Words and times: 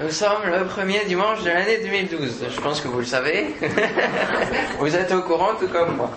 Nous 0.00 0.10
sommes 0.10 0.50
le 0.50 0.64
premier 0.64 1.04
dimanche 1.04 1.44
de 1.44 1.50
l'année 1.50 1.78
2012. 1.78 2.46
Je 2.50 2.60
pense 2.60 2.80
que 2.80 2.88
vous 2.88 2.98
le 2.98 3.04
savez. 3.04 3.54
vous 4.80 4.96
êtes 4.96 5.12
au 5.12 5.22
courant 5.22 5.54
tout 5.54 5.68
comme 5.68 5.94
moi. 5.96 6.10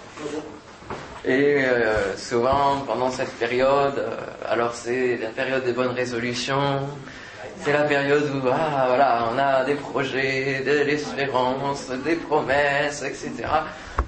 Et 1.24 1.64
euh, 1.64 2.18
souvent, 2.18 2.80
pendant 2.88 3.12
cette 3.12 3.32
période, 3.38 4.00
euh, 4.00 4.16
alors 4.50 4.74
c'est 4.74 5.20
la 5.22 5.30
période 5.30 5.64
des 5.64 5.74
bonnes 5.74 5.92
résolutions, 5.92 6.90
c'est 7.64 7.72
la 7.72 7.84
période 7.84 8.24
où 8.34 8.48
ah, 8.52 8.86
voilà, 8.88 9.26
on 9.32 9.38
a 9.38 9.64
des 9.64 9.76
projets, 9.76 10.64
de 10.66 10.84
l'espérance, 10.84 11.88
des 12.04 12.16
promesses, 12.16 13.04
etc. 13.04 13.32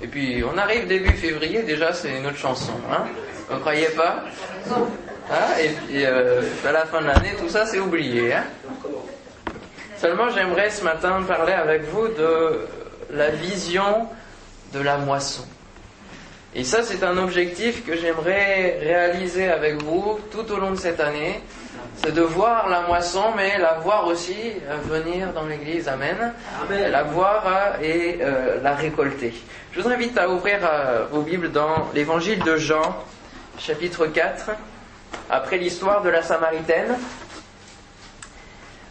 Et 0.01 0.07
puis 0.07 0.43
on 0.51 0.57
arrive 0.57 0.88
début 0.88 1.13
février, 1.13 1.61
déjà 1.61 1.93
c'est 1.93 2.17
une 2.17 2.25
autre 2.25 2.38
chanson. 2.38 2.73
Hein 2.91 3.05
Vous 3.47 3.59
croyez 3.59 3.89
pas? 3.89 4.23
Ah, 5.31 5.61
Et 5.61 5.70
puis 5.70 6.05
euh, 6.05 6.41
à 6.67 6.71
la 6.71 6.86
fin 6.86 7.01
de 7.01 7.05
l'année, 7.07 7.33
tout 7.39 7.49
ça 7.49 7.67
c'est 7.67 7.79
oublié. 7.79 8.33
Hein 8.33 8.45
Seulement 10.00 10.29
j'aimerais 10.29 10.70
ce 10.70 10.81
matin 10.81 11.21
parler 11.27 11.52
avec 11.52 11.84
vous 11.84 12.08
de 12.08 12.67
la 13.12 13.31
vision 13.31 14.08
de 14.72 14.80
la 14.80 14.98
moisson. 14.98 15.44
Et 16.55 16.63
ça, 16.63 16.84
c'est 16.84 17.03
un 17.03 17.17
objectif 17.17 17.85
que 17.85 17.98
j'aimerais 17.98 18.80
réaliser 18.81 19.49
avec 19.49 19.84
vous 19.84 20.17
tout 20.31 20.49
au 20.53 20.58
long 20.58 20.72
de 20.72 20.77
cette 20.77 21.02
année. 21.02 21.41
C'est 21.98 22.13
de 22.13 22.22
voir 22.22 22.70
la 22.70 22.81
moisson, 22.81 23.34
mais 23.35 23.58
la 23.58 23.73
voir 23.73 24.08
aussi 24.08 24.38
venir 24.85 25.34
dans 25.34 25.45
l'église. 25.45 25.89
Amen. 25.89 26.34
La 26.70 27.03
voir 27.03 27.44
euh, 27.45 27.84
et 27.84 28.20
euh, 28.22 28.61
la 28.63 28.75
récolter. 28.75 29.34
Je 29.73 29.81
vous 29.81 29.89
invite 29.89 30.17
à 30.17 30.30
ouvrir 30.30 30.59
euh, 30.63 31.08
vos 31.11 31.23
Bibles 31.23 31.52
dans 31.52 31.89
l'évangile 31.94 32.39
de 32.39 32.55
Jean, 32.55 33.03
chapitre 33.58 34.08
4, 34.08 34.52
après 35.30 35.58
l'histoire 35.58 36.02
de 36.03 36.09
la 36.09 36.23
Samaritaine. 36.23 36.95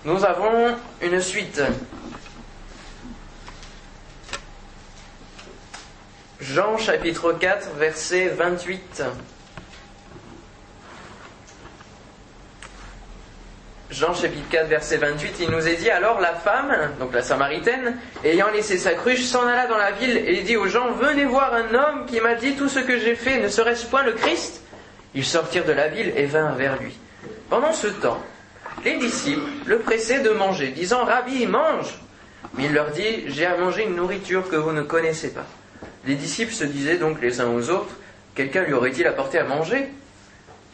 Nous 0.05 0.25
avons 0.25 0.77
une 1.02 1.20
suite. 1.20 1.61
Jean 6.41 6.78
chapitre 6.78 7.33
4, 7.33 7.70
verset 7.77 8.28
28. 8.28 9.03
Jean 13.91 14.14
chapitre 14.14 14.48
4, 14.50 14.69
verset 14.69 14.98
28, 14.98 15.36
il 15.41 15.50
nous 15.50 15.67
est 15.67 15.77
dit 15.77 15.91
alors 15.91 16.20
la 16.20 16.34
femme, 16.34 16.73
donc 17.01 17.12
la 17.12 17.23
Samaritaine, 17.23 17.98
ayant 18.23 18.51
laissé 18.53 18.78
sa 18.78 18.95
cruche, 18.95 19.25
s'en 19.25 19.47
alla 19.48 19.67
dans 19.67 19.78
la 19.78 19.91
ville 19.91 20.17
et 20.17 20.42
dit 20.42 20.56
aux 20.56 20.69
gens, 20.69 20.92
venez 20.92 21.25
voir 21.25 21.53
un 21.55 21.75
homme 21.75 22.06
qui 22.06 22.20
m'a 22.20 22.34
dit 22.34 22.55
tout 22.55 22.69
ce 22.69 22.78
que 22.78 22.98
j'ai 23.01 23.17
fait, 23.17 23.41
ne 23.41 23.48
serait-ce 23.48 23.86
point 23.86 24.05
le 24.05 24.12
Christ? 24.12 24.62
Ils 25.14 25.25
sortirent 25.25 25.64
de 25.64 25.73
la 25.73 25.89
ville 25.89 26.12
et 26.17 26.27
vinrent 26.27 26.55
vers 26.55 26.80
lui. 26.80 26.97
Pendant 27.51 27.73
ce 27.73 27.89
temps, 27.89 28.23
les 28.84 28.97
disciples 28.98 29.48
le 29.67 29.79
pressaient 29.79 30.23
de 30.23 30.31
manger, 30.31 30.69
disant, 30.69 31.05
Rabbi, 31.05 31.47
mange 31.47 31.98
Mais 32.55 32.65
il 32.65 32.73
leur 32.73 32.91
dit, 32.91 33.25
j'ai 33.27 33.47
à 33.47 33.57
manger 33.57 33.85
une 33.85 33.97
nourriture 33.97 34.48
que 34.48 34.57
vous 34.57 34.73
ne 34.73 34.83
connaissez 34.83 35.33
pas. 35.33 35.47
Les 36.07 36.15
disciples 36.15 36.53
se 36.53 36.65
disaient 36.65 36.97
donc 36.97 37.20
les 37.20 37.41
uns 37.41 37.51
aux 37.51 37.70
autres, 37.70 37.97
quelqu'un 38.35 38.62
lui 38.65 38.73
aurait-il 38.73 39.07
apporté 39.07 39.39
à 39.39 39.45
manger? 39.45 39.89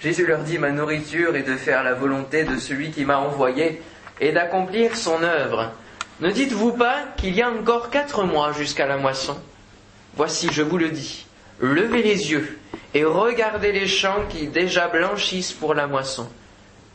Jésus 0.00 0.26
leur 0.26 0.40
dit, 0.40 0.58
ma 0.58 0.70
nourriture 0.70 1.34
est 1.36 1.42
de 1.42 1.56
faire 1.56 1.82
la 1.82 1.94
volonté 1.94 2.44
de 2.44 2.58
celui 2.58 2.90
qui 2.90 3.04
m'a 3.04 3.18
envoyé 3.18 3.80
et 4.20 4.32
d'accomplir 4.32 4.96
son 4.96 5.22
œuvre. 5.22 5.72
Ne 6.20 6.30
dites-vous 6.30 6.72
pas 6.72 6.98
qu'il 7.16 7.34
y 7.34 7.42
a 7.42 7.50
encore 7.50 7.90
quatre 7.90 8.22
mois 8.24 8.52
jusqu'à 8.52 8.86
la 8.86 8.96
moisson? 8.96 9.36
Voici, 10.16 10.48
je 10.52 10.62
vous 10.62 10.78
le 10.78 10.90
dis, 10.90 11.26
levez 11.58 12.02
les 12.02 12.30
yeux 12.30 12.58
et 12.92 13.04
regardez 13.04 13.72
les 13.72 13.88
champs 13.88 14.24
qui 14.28 14.46
déjà 14.46 14.86
blanchissent 14.86 15.52
pour 15.52 15.74
la 15.74 15.88
moisson. 15.88 16.28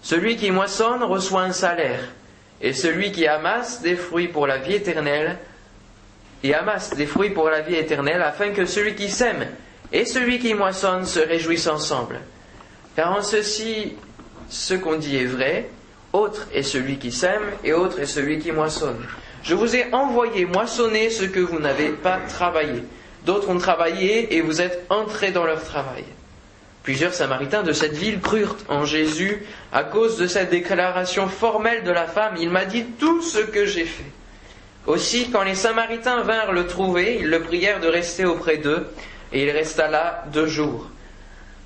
Celui 0.01 0.37
qui 0.37 0.51
moissonne 0.51 1.03
reçoit 1.03 1.43
un 1.43 1.51
salaire, 1.51 2.01
et 2.61 2.73
celui 2.73 3.11
qui 3.11 3.27
amasse 3.27 3.81
des 3.81 3.95
fruits 3.95 4.27
pour 4.27 4.47
la 4.47 4.57
vie 4.57 4.73
éternelle 4.73 5.37
et 6.43 6.53
amasse 6.53 6.91
des 6.95 7.05
fruits 7.05 7.31
pour 7.31 7.49
la 7.49 7.61
vie 7.61 7.75
éternelle, 7.75 8.21
afin 8.21 8.51
que 8.51 8.65
celui 8.65 8.95
qui 8.95 9.09
sème 9.09 9.45
et 9.91 10.05
celui 10.05 10.39
qui 10.39 10.53
moissonne 10.53 11.05
se 11.05 11.19
réjouissent 11.19 11.67
ensemble. 11.67 12.19
Car 12.95 13.15
en 13.15 13.21
ceci, 13.21 13.93
ce 14.49 14.73
qu'on 14.73 14.95
dit 14.95 15.17
est 15.17 15.25
vrai, 15.25 15.69
autre 16.13 16.47
est 16.53 16.63
celui 16.63 16.97
qui 16.97 17.11
sème 17.11 17.43
et 17.63 17.73
autre 17.73 17.99
est 17.99 18.05
celui 18.05 18.39
qui 18.39 18.51
moissonne. 18.51 19.05
Je 19.43 19.55
vous 19.55 19.75
ai 19.75 19.93
envoyé 19.93 20.45
moissonner 20.45 21.09
ce 21.09 21.23
que 21.23 21.39
vous 21.39 21.59
n'avez 21.59 21.89
pas 21.89 22.19
travaillé. 22.27 22.83
D'autres 23.25 23.49
ont 23.49 23.57
travaillé 23.57 24.35
et 24.35 24.41
vous 24.41 24.61
êtes 24.61 24.85
entrés 24.89 25.31
dans 25.31 25.45
leur 25.45 25.63
travail. 25.63 26.03
Plusieurs 26.83 27.13
Samaritains 27.13 27.63
de 27.63 27.73
cette 27.73 27.95
ville 27.95 28.19
crurent 28.19 28.55
en 28.69 28.85
Jésus 28.85 29.45
à 29.71 29.83
cause 29.83 30.17
de 30.17 30.27
cette 30.27 30.49
déclaration 30.49 31.27
formelle 31.27 31.83
de 31.83 31.91
la 31.91 32.05
femme. 32.05 32.35
Il 32.39 32.49
m'a 32.49 32.65
dit 32.65 32.85
tout 32.97 33.21
ce 33.21 33.39
que 33.39 33.65
j'ai 33.65 33.85
fait. 33.85 34.11
Aussi, 34.87 35.29
quand 35.29 35.43
les 35.43 35.55
Samaritains 35.55 36.21
vinrent 36.23 36.53
le 36.53 36.65
trouver, 36.65 37.17
ils 37.19 37.29
le 37.29 37.41
prièrent 37.41 37.79
de 37.79 37.87
rester 37.87 38.25
auprès 38.25 38.57
d'eux, 38.57 38.87
et 39.31 39.43
il 39.43 39.51
resta 39.51 39.87
là 39.87 40.23
deux 40.31 40.47
jours. 40.47 40.87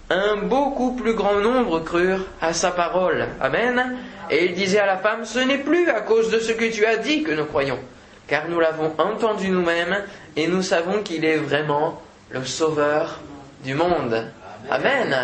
Un 0.09 0.37
beaucoup 0.37 0.95
plus 0.95 1.13
grand 1.13 1.39
nombre 1.39 1.79
crurent 1.79 2.25
à 2.41 2.53
sa 2.53 2.71
parole. 2.71 3.27
Amen. 3.39 3.95
Et 4.29 4.45
il 4.45 4.55
disait 4.55 4.79
à 4.79 4.85
la 4.85 4.97
femme, 4.97 5.25
ce 5.25 5.39
n'est 5.39 5.59
plus 5.59 5.89
à 5.89 6.01
cause 6.01 6.31
de 6.31 6.39
ce 6.39 6.51
que 6.51 6.69
tu 6.69 6.85
as 6.85 6.97
dit 6.97 7.23
que 7.23 7.31
nous 7.31 7.45
croyons, 7.45 7.79
car 8.27 8.49
nous 8.49 8.59
l'avons 8.59 8.93
entendu 8.97 9.49
nous-mêmes, 9.49 10.03
et 10.35 10.47
nous 10.47 10.61
savons 10.61 11.01
qu'il 11.01 11.23
est 11.23 11.37
vraiment 11.37 12.01
le 12.31 12.43
Sauveur 12.43 13.19
du 13.63 13.75
monde. 13.75 14.25
Amen. 14.69 15.15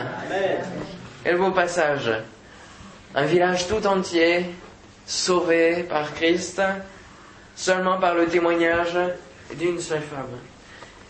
Quel 1.24 1.38
beau 1.38 1.52
passage. 1.52 2.12
Un 3.16 3.26
village 3.26 3.68
tout 3.68 3.86
entier, 3.88 4.46
sauvé 5.06 5.84
par 5.84 6.14
Christ, 6.14 6.62
seulement 7.56 7.98
par 7.98 8.16
le 8.16 8.28
témoignage 8.28 8.98
d'une 9.56 9.80
seule 9.80 10.02
femme. 10.02 10.38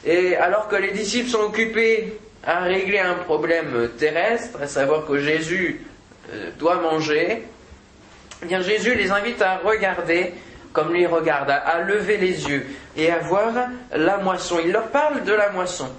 Et 0.06 0.35
alors 0.35 0.68
que 0.68 0.75
les 0.75 0.91
disciples 0.91 1.29
sont 1.29 1.41
occupés 1.41 2.19
à 2.45 2.62
régler 2.62 3.00
un 3.00 3.16
problème 3.16 3.89
terrestre, 3.97 4.62
à 4.62 4.68
savoir 4.68 5.06
que 5.06 5.19
Jésus 5.19 5.85
euh, 6.31 6.51
doit 6.57 6.75
manger, 6.75 7.44
eh 8.41 8.45
bien 8.45 8.62
Jésus 8.62 8.95
les 8.95 9.12
invite 9.12 9.41
à 9.41 9.57
regarder 9.57 10.34
comme 10.72 10.94
lui 10.94 11.06
regarde, 11.06 11.50
à 11.50 11.81
lever 11.81 12.18
les 12.18 12.47
yeux 12.47 12.66
et 12.95 13.12
à 13.12 13.18
voir 13.19 13.51
la 13.91 14.18
moisson. 14.18 14.59
Il 14.63 14.72
leur 14.72 14.88
parle 14.88 15.23
de 15.23 15.34
la 15.34 15.50
moisson. 15.50 15.89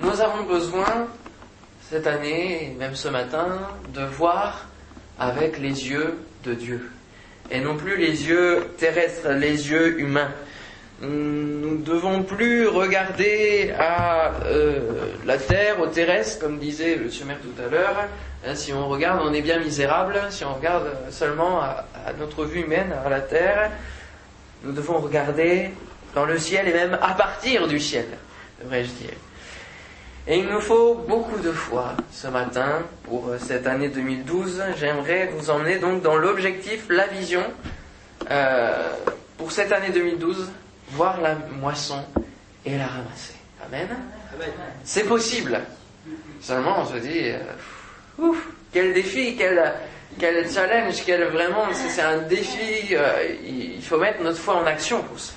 Nous 0.00 0.20
avons 0.20 0.44
besoin 0.44 1.08
cette 1.94 2.08
année, 2.08 2.74
même 2.76 2.96
ce 2.96 3.06
matin, 3.06 3.46
de 3.94 4.02
voir 4.02 4.66
avec 5.16 5.58
les 5.60 5.90
yeux 5.90 6.18
de 6.42 6.52
Dieu 6.52 6.90
et 7.52 7.60
non 7.60 7.76
plus 7.76 7.96
les 7.96 8.26
yeux 8.26 8.66
terrestres, 8.78 9.28
les 9.28 9.70
yeux 9.70 10.00
humains. 10.00 10.32
Nous 11.02 11.78
ne 11.78 11.84
devons 11.84 12.24
plus 12.24 12.66
regarder 12.66 13.72
à 13.78 14.32
euh, 14.44 14.80
la 15.24 15.38
terre, 15.38 15.78
au 15.78 15.86
terrestre, 15.86 16.40
comme 16.40 16.58
disait 16.58 16.96
le 16.96 17.04
maire 17.26 17.38
tout 17.40 17.62
à 17.62 17.70
l'heure. 17.70 18.08
Hein, 18.44 18.56
si 18.56 18.72
on 18.72 18.88
regarde, 18.88 19.20
on 19.24 19.32
est 19.32 19.42
bien 19.42 19.60
misérable. 19.60 20.20
Si 20.30 20.44
on 20.44 20.54
regarde 20.54 20.90
seulement 21.10 21.60
à, 21.60 21.86
à 22.04 22.12
notre 22.18 22.44
vue 22.44 22.62
humaine, 22.62 22.92
à 23.06 23.08
la 23.08 23.20
terre, 23.20 23.70
nous 24.64 24.72
devons 24.72 24.98
regarder 24.98 25.70
dans 26.12 26.24
le 26.24 26.38
ciel 26.38 26.66
et 26.66 26.72
même 26.72 26.98
à 27.00 27.14
partir 27.14 27.68
du 27.68 27.78
ciel, 27.78 28.06
devrais-je 28.60 28.90
dire. 28.90 29.14
Et 30.26 30.38
il 30.38 30.46
nous 30.46 30.60
faut 30.60 30.94
beaucoup 30.94 31.38
de 31.38 31.52
foi 31.52 31.92
ce 32.10 32.28
matin 32.28 32.82
pour 33.02 33.30
cette 33.38 33.66
année 33.66 33.88
2012. 33.88 34.62
J'aimerais 34.78 35.26
vous 35.26 35.50
emmener 35.50 35.78
donc 35.78 36.00
dans 36.00 36.16
l'objectif, 36.16 36.86
la 36.88 37.06
vision 37.06 37.42
euh, 38.30 38.90
pour 39.36 39.52
cette 39.52 39.70
année 39.70 39.90
2012, 39.90 40.50
voir 40.92 41.20
la 41.20 41.34
moisson 41.34 42.02
et 42.64 42.78
la 42.78 42.86
ramasser. 42.86 43.34
Amen. 43.66 43.88
C'est 44.82 45.04
possible. 45.04 45.60
Seulement 46.40 46.80
on 46.80 46.86
se 46.86 46.96
dit, 46.96 47.30
euh, 47.30 47.38
ouf, 48.18 48.48
quel 48.72 48.94
défi, 48.94 49.36
quel, 49.36 49.74
quel 50.18 50.50
challenge, 50.50 51.02
quel 51.04 51.24
vraiment, 51.24 51.66
c'est 51.74 52.00
un 52.00 52.18
défi. 52.22 52.94
Euh, 52.94 53.26
il 53.44 53.82
faut 53.82 53.98
mettre 53.98 54.22
notre 54.22 54.38
foi 54.38 54.54
en 54.54 54.64
action 54.64 55.02
pour 55.02 55.20
ça. 55.20 55.34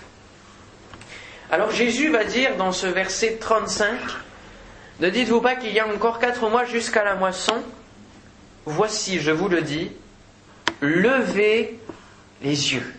Alors 1.52 1.72
Jésus 1.72 2.10
va 2.10 2.24
dire 2.24 2.56
dans 2.56 2.72
ce 2.72 2.88
verset 2.88 3.38
35, 3.40 3.98
ne 5.00 5.10
dites-vous 5.10 5.42
pas 5.42 5.56
qu'il 5.56 5.74
y 5.74 5.80
a 5.80 5.88
encore 5.88 6.20
quatre 6.20 6.50
mois 6.50 6.66
jusqu'à 6.66 7.04
la 7.04 7.16
moisson? 7.16 7.56
Voici, 8.66 9.20
je 9.20 9.32
vous 9.32 9.48
le 9.48 9.62
dis, 9.62 9.92
levez 10.82 11.80
les 12.42 12.74
yeux. 12.74 12.94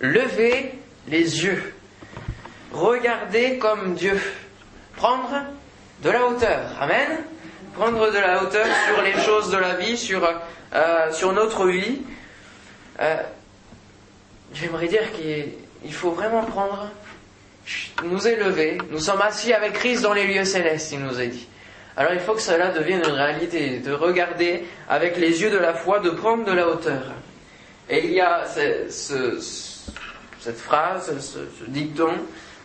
Levez 0.00 0.72
les 1.08 1.44
yeux. 1.44 1.74
Regardez 2.72 3.58
comme 3.58 3.94
Dieu. 3.94 4.20
Prendre 4.96 5.44
de 6.02 6.10
la 6.10 6.26
hauteur. 6.26 6.70
Amen. 6.80 7.20
Prendre 7.74 8.10
de 8.12 8.18
la 8.18 8.42
hauteur 8.42 8.66
sur 8.86 9.02
les 9.02 9.14
choses 9.22 9.50
de 9.50 9.56
la 9.56 9.74
vie, 9.74 9.96
sur, 9.96 10.24
euh, 10.74 11.32
notre 11.32 11.66
vie. 11.66 12.02
Euh, 13.00 13.16
J'aimerais 14.54 14.86
dire 14.86 15.10
qu'il 15.12 15.92
faut 15.92 16.12
vraiment 16.12 16.44
prendre 16.44 16.88
nous 18.04 18.26
élever, 18.26 18.78
nous 18.90 18.98
sommes 18.98 19.22
assis 19.22 19.52
avec 19.52 19.74
Christ 19.74 20.02
dans 20.02 20.12
les 20.12 20.26
lieux 20.26 20.44
célestes, 20.44 20.92
il 20.92 21.00
nous 21.00 21.18
a 21.18 21.26
dit. 21.26 21.48
Alors 21.96 22.12
il 22.12 22.20
faut 22.20 22.34
que 22.34 22.42
cela 22.42 22.70
devienne 22.70 23.00
une 23.00 23.12
réalité, 23.12 23.78
de 23.78 23.92
regarder 23.92 24.64
avec 24.88 25.16
les 25.16 25.42
yeux 25.42 25.50
de 25.50 25.58
la 25.58 25.74
foi, 25.74 26.00
de 26.00 26.10
prendre 26.10 26.44
de 26.44 26.52
la 26.52 26.68
hauteur. 26.68 27.02
Et 27.88 28.06
il 28.06 28.12
y 28.12 28.20
a 28.20 28.44
ce, 28.46 29.38
cette 30.40 30.58
phrase, 30.58 31.18
ce, 31.20 31.38
dicton 31.68 32.12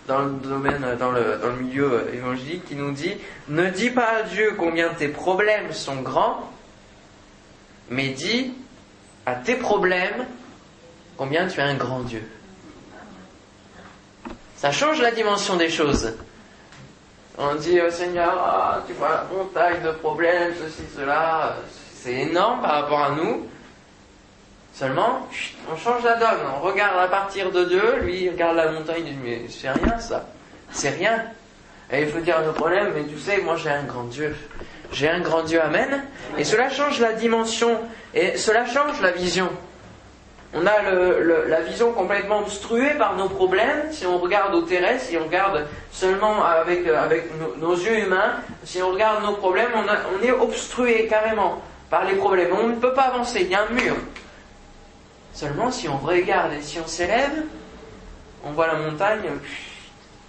dans 0.07 0.23
le 0.23 0.31
domaine, 0.31 0.83
dans 0.99 1.11
le 1.11 1.37
milieu 1.61 2.09
évangélique 2.13 2.65
qui 2.65 2.75
nous 2.75 2.91
dit 2.91 3.13
Ne 3.47 3.69
dis 3.69 3.91
pas 3.91 4.09
à 4.19 4.23
Dieu 4.23 4.55
combien 4.57 4.89
tes 4.89 5.09
problèmes 5.09 5.71
sont 5.71 6.01
grands, 6.01 6.51
mais 7.89 8.09
dis 8.09 8.53
à 9.25 9.35
tes 9.35 9.55
problèmes 9.55 10.25
combien 11.15 11.47
tu 11.47 11.59
es 11.59 11.63
un 11.63 11.75
grand 11.75 11.99
Dieu. 11.99 12.23
Ça 14.59 14.73
change 14.73 15.01
la 15.01 15.11
dimension 15.11 15.55
des 15.55 15.69
choses. 15.69 16.13
On 17.37 17.55
dit 17.55 17.79
au 17.79 17.89
Seigneur, 17.89 18.37
ah, 18.37 18.83
tu 18.85 18.91
vois, 18.91 19.25
montagne 19.33 19.81
de 19.81 19.91
problèmes, 19.91 20.51
ceci, 20.61 20.81
cela, 20.97 21.55
c'est 21.95 22.13
énorme 22.13 22.61
par 22.61 22.81
rapport 22.81 22.99
à 22.99 23.11
nous. 23.11 23.47
Seulement, 24.73 25.25
on 25.71 25.77
change 25.77 26.03
la 26.03 26.15
donne, 26.17 26.41
on 26.57 26.59
regarde 26.59 26.99
à 26.99 27.07
partir 27.07 27.51
de 27.51 27.63
Dieu, 27.63 27.99
lui 28.01 28.23
il 28.23 28.31
regarde 28.31 28.57
la 28.57 28.69
montagne, 28.69 29.03
il 29.07 29.13
dit 29.13 29.19
mais 29.23 29.41
c'est 29.47 29.69
rien 29.69 29.97
ça, 29.97 30.25
c'est 30.71 30.89
rien. 30.89 31.23
Et 31.89 32.01
il 32.01 32.09
faut 32.09 32.19
dire 32.19 32.41
le 32.45 32.51
problème, 32.51 32.91
mais 32.93 33.05
tu 33.05 33.17
sais, 33.17 33.41
moi 33.41 33.55
j'ai 33.55 33.69
un 33.69 33.83
grand 33.83 34.03
Dieu. 34.03 34.35
J'ai 34.91 35.09
un 35.09 35.21
grand 35.21 35.43
Dieu, 35.43 35.61
Amen. 35.61 36.03
Et 36.37 36.43
cela 36.43 36.69
change 36.69 36.99
la 36.99 37.13
dimension, 37.13 37.79
et 38.13 38.35
cela 38.35 38.65
change 38.65 38.99
la 39.01 39.11
vision. 39.11 39.49
On 40.53 40.65
a 40.65 40.81
la 40.81 41.61
vision 41.61 41.93
complètement 41.93 42.39
obstruée 42.39 42.95
par 42.97 43.15
nos 43.15 43.29
problèmes. 43.29 43.91
Si 43.91 44.05
on 44.07 44.17
regarde 44.17 44.55
au 44.55 44.63
terrestre, 44.63 45.09
si 45.09 45.17
on 45.17 45.25
regarde 45.25 45.67
seulement 45.91 46.43
avec, 46.43 46.85
nos, 47.59 47.75
yeux 47.75 47.99
humains, 47.99 48.35
si 48.63 48.81
on 48.81 48.91
regarde 48.91 49.23
nos 49.23 49.33
problèmes, 49.33 49.69
on, 49.75 49.83
on 49.83 50.23
est 50.23 50.31
obstrué 50.31 51.05
carrément 51.07 51.61
par 51.89 52.05
les 52.05 52.15
problèmes. 52.15 52.49
On 52.51 52.67
ne 52.67 52.75
peut 52.75 52.93
pas 52.93 53.03
avancer, 53.03 53.41
il 53.41 53.49
y 53.49 53.55
a 53.55 53.63
un 53.63 53.69
mur. 53.69 53.95
Seulement, 55.33 55.71
si 55.71 55.87
on 55.87 55.97
regarde 55.97 56.53
et 56.53 56.61
si 56.61 56.79
on 56.79 56.87
s'élève, 56.87 57.43
on 58.43 58.51
voit 58.51 58.67
la 58.67 58.75
montagne 58.75 59.29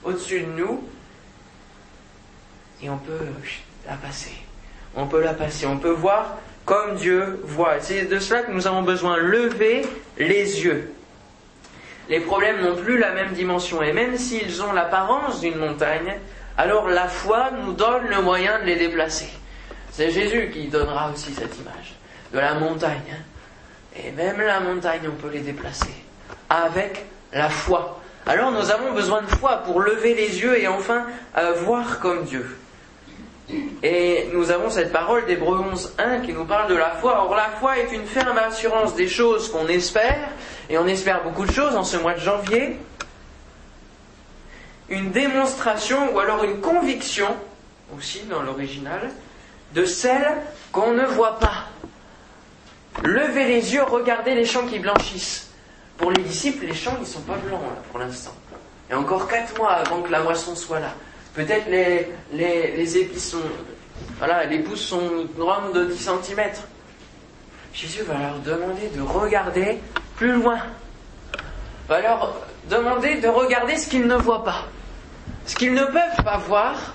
au-dessus 0.04 0.40
de 0.40 0.46
nous 0.46 0.84
et 2.82 2.90
on 2.90 2.98
peut 2.98 3.26
la 3.86 3.94
passer. 3.94 4.32
On 4.94 5.06
peut 5.06 5.22
la 5.22 5.34
passer, 5.34 5.66
on 5.66 5.78
peut 5.78 5.90
voir 5.90 6.36
comme 6.64 6.96
Dieu 6.96 7.40
voit. 7.44 7.80
C'est 7.80 8.04
de 8.04 8.18
cela 8.18 8.42
que 8.42 8.52
nous 8.52 8.66
avons 8.66 8.82
besoin. 8.82 9.16
Lever 9.16 9.82
les 10.18 10.64
yeux. 10.64 10.92
Les 12.08 12.20
problèmes 12.20 12.60
n'ont 12.60 12.76
plus 12.76 12.98
la 12.98 13.12
même 13.12 13.32
dimension 13.32 13.82
et 13.82 13.92
même 13.92 14.16
s'ils 14.16 14.62
ont 14.62 14.72
l'apparence 14.72 15.40
d'une 15.40 15.56
montagne, 15.56 16.18
alors 16.58 16.88
la 16.88 17.06
foi 17.06 17.50
nous 17.52 17.72
donne 17.72 18.08
le 18.08 18.20
moyen 18.20 18.58
de 18.60 18.64
les 18.64 18.76
déplacer. 18.76 19.30
C'est 19.92 20.10
Jésus 20.10 20.50
qui 20.52 20.66
donnera 20.68 21.10
aussi 21.12 21.32
cette 21.32 21.56
image 21.58 21.94
de 22.32 22.38
la 22.38 22.54
montagne. 22.54 23.00
Hein. 23.12 23.22
Et 23.96 24.10
même 24.12 24.40
la 24.40 24.60
montagne, 24.60 25.02
on 25.06 25.20
peut 25.20 25.30
les 25.32 25.40
déplacer 25.40 25.94
avec 26.48 27.04
la 27.32 27.48
foi. 27.48 28.00
Alors 28.26 28.50
nous 28.50 28.70
avons 28.70 28.92
besoin 28.92 29.22
de 29.22 29.28
foi 29.28 29.58
pour 29.58 29.80
lever 29.80 30.14
les 30.14 30.40
yeux 30.40 30.58
et 30.58 30.68
enfin 30.68 31.06
euh, 31.36 31.52
voir 31.64 32.00
comme 32.00 32.24
Dieu. 32.24 32.44
Et 33.82 34.28
nous 34.32 34.50
avons 34.50 34.70
cette 34.70 34.92
parole 34.92 35.26
d'Hébreu 35.26 35.58
11.1 35.72 36.22
qui 36.22 36.32
nous 36.32 36.44
parle 36.44 36.68
de 36.68 36.76
la 36.76 36.90
foi. 36.90 37.24
Or 37.24 37.34
la 37.34 37.48
foi 37.58 37.78
est 37.78 37.92
une 37.92 38.04
ferme 38.04 38.38
assurance 38.38 38.94
des 38.94 39.08
choses 39.08 39.50
qu'on 39.50 39.66
espère, 39.68 40.28
et 40.68 40.78
on 40.78 40.86
espère 40.86 41.22
beaucoup 41.22 41.46
de 41.46 41.52
choses 41.52 41.74
en 41.76 41.84
ce 41.84 41.96
mois 41.96 42.14
de 42.14 42.20
janvier. 42.20 42.78
Une 44.88 45.10
démonstration 45.10 46.14
ou 46.14 46.18
alors 46.18 46.44
une 46.44 46.60
conviction, 46.60 47.34
aussi 47.96 48.22
dans 48.24 48.42
l'original, 48.42 49.10
de 49.74 49.84
celles 49.84 50.36
qu'on 50.72 50.92
ne 50.92 51.04
voit 51.04 51.38
pas. 51.38 51.68
Levez 53.02 53.44
les 53.44 53.72
yeux, 53.72 53.82
regardez 53.84 54.34
les 54.34 54.44
champs 54.44 54.66
qui 54.66 54.78
blanchissent. 54.78 55.50
Pour 55.96 56.10
les 56.10 56.22
disciples, 56.22 56.66
les 56.66 56.74
champs, 56.74 56.96
ne 56.98 57.04
sont 57.04 57.20
pas 57.20 57.36
blancs 57.36 57.60
pour 57.90 58.00
l'instant. 58.00 58.34
Et 58.90 58.94
encore 58.94 59.28
quatre 59.28 59.56
mois 59.56 59.72
avant 59.72 60.02
que 60.02 60.10
la 60.10 60.20
moisson 60.20 60.54
soit 60.54 60.80
là. 60.80 60.94
Peut-être 61.34 61.68
les, 61.68 62.08
les, 62.32 62.96
épis 62.98 63.20
sont. 63.20 63.38
Voilà, 64.18 64.44
les 64.44 64.58
pousses 64.58 64.82
sont 64.82 65.26
grandes 65.36 65.72
de 65.72 65.84
10 65.84 65.96
cm. 65.98 66.40
Jésus 67.72 68.02
va 68.02 68.14
leur 68.18 68.38
demander 68.40 68.88
de 68.94 69.00
regarder 69.00 69.78
plus 70.16 70.32
loin. 70.32 70.58
Va 71.88 72.00
leur 72.00 72.34
demander 72.68 73.16
de 73.16 73.28
regarder 73.28 73.76
ce 73.76 73.88
qu'ils 73.88 74.06
ne 74.06 74.16
voient 74.16 74.44
pas. 74.44 74.64
Ce 75.46 75.54
qu'ils 75.54 75.74
ne 75.74 75.84
peuvent 75.84 76.24
pas 76.24 76.38
voir, 76.38 76.94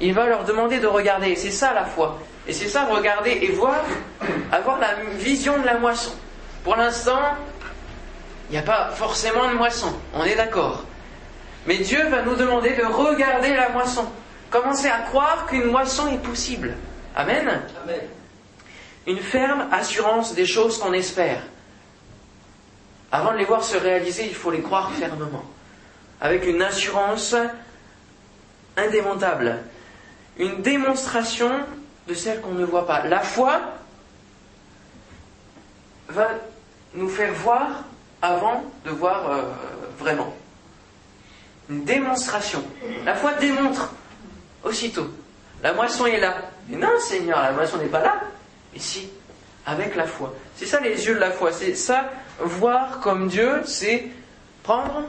il 0.00 0.14
va 0.14 0.26
leur 0.26 0.44
demander 0.44 0.78
de 0.78 0.86
regarder. 0.86 1.34
C'est 1.36 1.50
ça 1.50 1.74
la 1.74 1.84
foi. 1.84 2.18
Et 2.46 2.52
c'est 2.52 2.68
ça, 2.68 2.86
regarder 2.86 3.38
et 3.42 3.52
voir, 3.52 3.82
avoir 4.50 4.78
la 4.80 4.94
vision 5.18 5.58
de 5.58 5.64
la 5.66 5.78
moisson. 5.78 6.12
Pour 6.64 6.76
l'instant, 6.76 7.20
il 8.50 8.52
n'y 8.52 8.58
a 8.58 8.62
pas 8.62 8.90
forcément 8.90 9.48
de 9.48 9.54
moisson, 9.54 9.92
on 10.14 10.24
est 10.24 10.34
d'accord. 10.34 10.84
Mais 11.66 11.78
Dieu 11.78 12.08
va 12.08 12.22
nous 12.22 12.34
demander 12.34 12.74
de 12.74 12.84
regarder 12.84 13.54
la 13.54 13.68
moisson. 13.68 14.06
Commencer 14.50 14.88
à 14.88 14.98
croire 14.98 15.46
qu'une 15.46 15.66
moisson 15.66 16.08
est 16.08 16.22
possible. 16.22 16.74
Amen. 17.16 17.62
Amen. 17.84 18.00
Une 19.06 19.18
ferme 19.18 19.68
assurance 19.72 20.34
des 20.34 20.46
choses 20.46 20.78
qu'on 20.78 20.92
espère. 20.92 21.42
Avant 23.10 23.32
de 23.32 23.38
les 23.38 23.44
voir 23.44 23.62
se 23.62 23.76
réaliser, 23.76 24.26
il 24.26 24.34
faut 24.34 24.50
les 24.50 24.62
croire 24.62 24.92
fermement. 24.92 25.44
Avec 26.20 26.46
une 26.46 26.62
assurance 26.62 27.34
indémontable. 28.76 29.58
Une 30.38 30.62
démonstration 30.62 31.50
de 32.08 32.14
celle 32.14 32.40
qu'on 32.40 32.52
ne 32.52 32.64
voit 32.64 32.86
pas. 32.86 33.06
La 33.06 33.20
foi 33.20 33.60
va 36.08 36.28
nous 36.94 37.08
faire 37.08 37.32
voir 37.32 37.84
avant 38.20 38.64
de 38.84 38.90
voir 38.90 39.30
euh, 39.30 39.42
vraiment. 39.98 40.34
Démonstration. 41.80 42.62
La 43.04 43.14
foi 43.14 43.34
démontre 43.34 43.92
aussitôt. 44.62 45.08
La 45.62 45.72
moisson 45.72 46.06
est 46.06 46.20
là. 46.20 46.34
Mais 46.68 46.76
non, 46.76 46.98
Seigneur, 47.00 47.40
la 47.42 47.52
moisson 47.52 47.78
n'est 47.78 47.86
pas 47.86 48.02
là. 48.02 48.20
Mais 48.72 48.78
si, 48.78 49.08
avec 49.66 49.96
la 49.96 50.06
foi. 50.06 50.34
C'est 50.56 50.66
ça 50.66 50.80
les 50.80 51.06
yeux 51.06 51.14
de 51.14 51.20
la 51.20 51.30
foi. 51.30 51.52
C'est 51.52 51.74
ça, 51.74 52.10
voir 52.40 53.00
comme 53.00 53.28
Dieu, 53.28 53.62
c'est 53.64 54.06
prendre, 54.62 55.02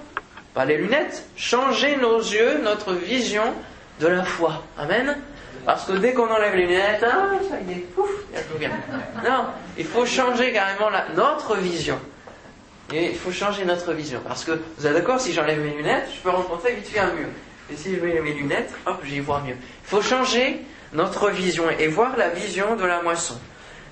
les 0.68 0.78
lunettes, 0.78 1.26
changer 1.36 1.98
nos 1.98 2.20
yeux, 2.20 2.60
notre 2.62 2.94
vision 2.94 3.54
de 4.00 4.08
la 4.08 4.24
foi. 4.24 4.64
Amen. 4.78 5.18
Parce 5.66 5.86
que 5.86 5.94
dès 5.94 6.14
qu'on 6.14 6.30
enlève 6.30 6.56
les 6.56 6.68
lunettes, 6.68 7.06
ah, 7.06 7.30
ça 7.50 7.56
y 7.68 7.72
est, 7.74 7.94
pouf, 7.96 8.10
il 8.32 8.36
y 8.36 8.40
a 8.40 8.44
tout 8.44 8.58
bien. 8.58 8.72
Non, 9.24 9.46
il 9.78 9.86
faut 9.86 10.06
changer 10.06 10.52
carrément 10.52 10.90
notre 11.16 11.56
vision. 11.56 12.00
Il 12.94 13.16
faut 13.16 13.32
changer 13.32 13.66
notre 13.66 13.92
vision. 13.94 14.22
Parce 14.28 14.46
que, 14.46 14.52
vous 14.78 14.86
êtes 14.86 14.94
d'accord, 14.94 15.20
si 15.20 15.34
j'enlève 15.34 15.60
mes 15.60 15.74
lunettes, 15.76 16.10
je 16.16 16.22
peux 16.22 16.30
rencontrer 16.30 16.74
vite 16.74 16.88
fait 16.88 17.00
un 17.00 17.14
mur. 17.14 17.28
Et 17.72 17.76
si 17.76 17.96
je 17.96 18.00
mets 18.00 18.20
mes 18.22 18.34
lunettes, 18.34 18.72
hop, 18.86 19.02
j'y 19.04 19.20
vois 19.20 19.42
mieux. 19.42 19.56
Il 19.56 19.90
faut 19.90 20.02
changer 20.02 20.62
notre 20.94 21.30
vision 21.30 21.70
et 21.72 21.88
voir 21.88 22.18
la 22.18 22.30
vision 22.30 22.76
de 22.76 22.86
la 22.86 23.02
moisson. 23.02 23.40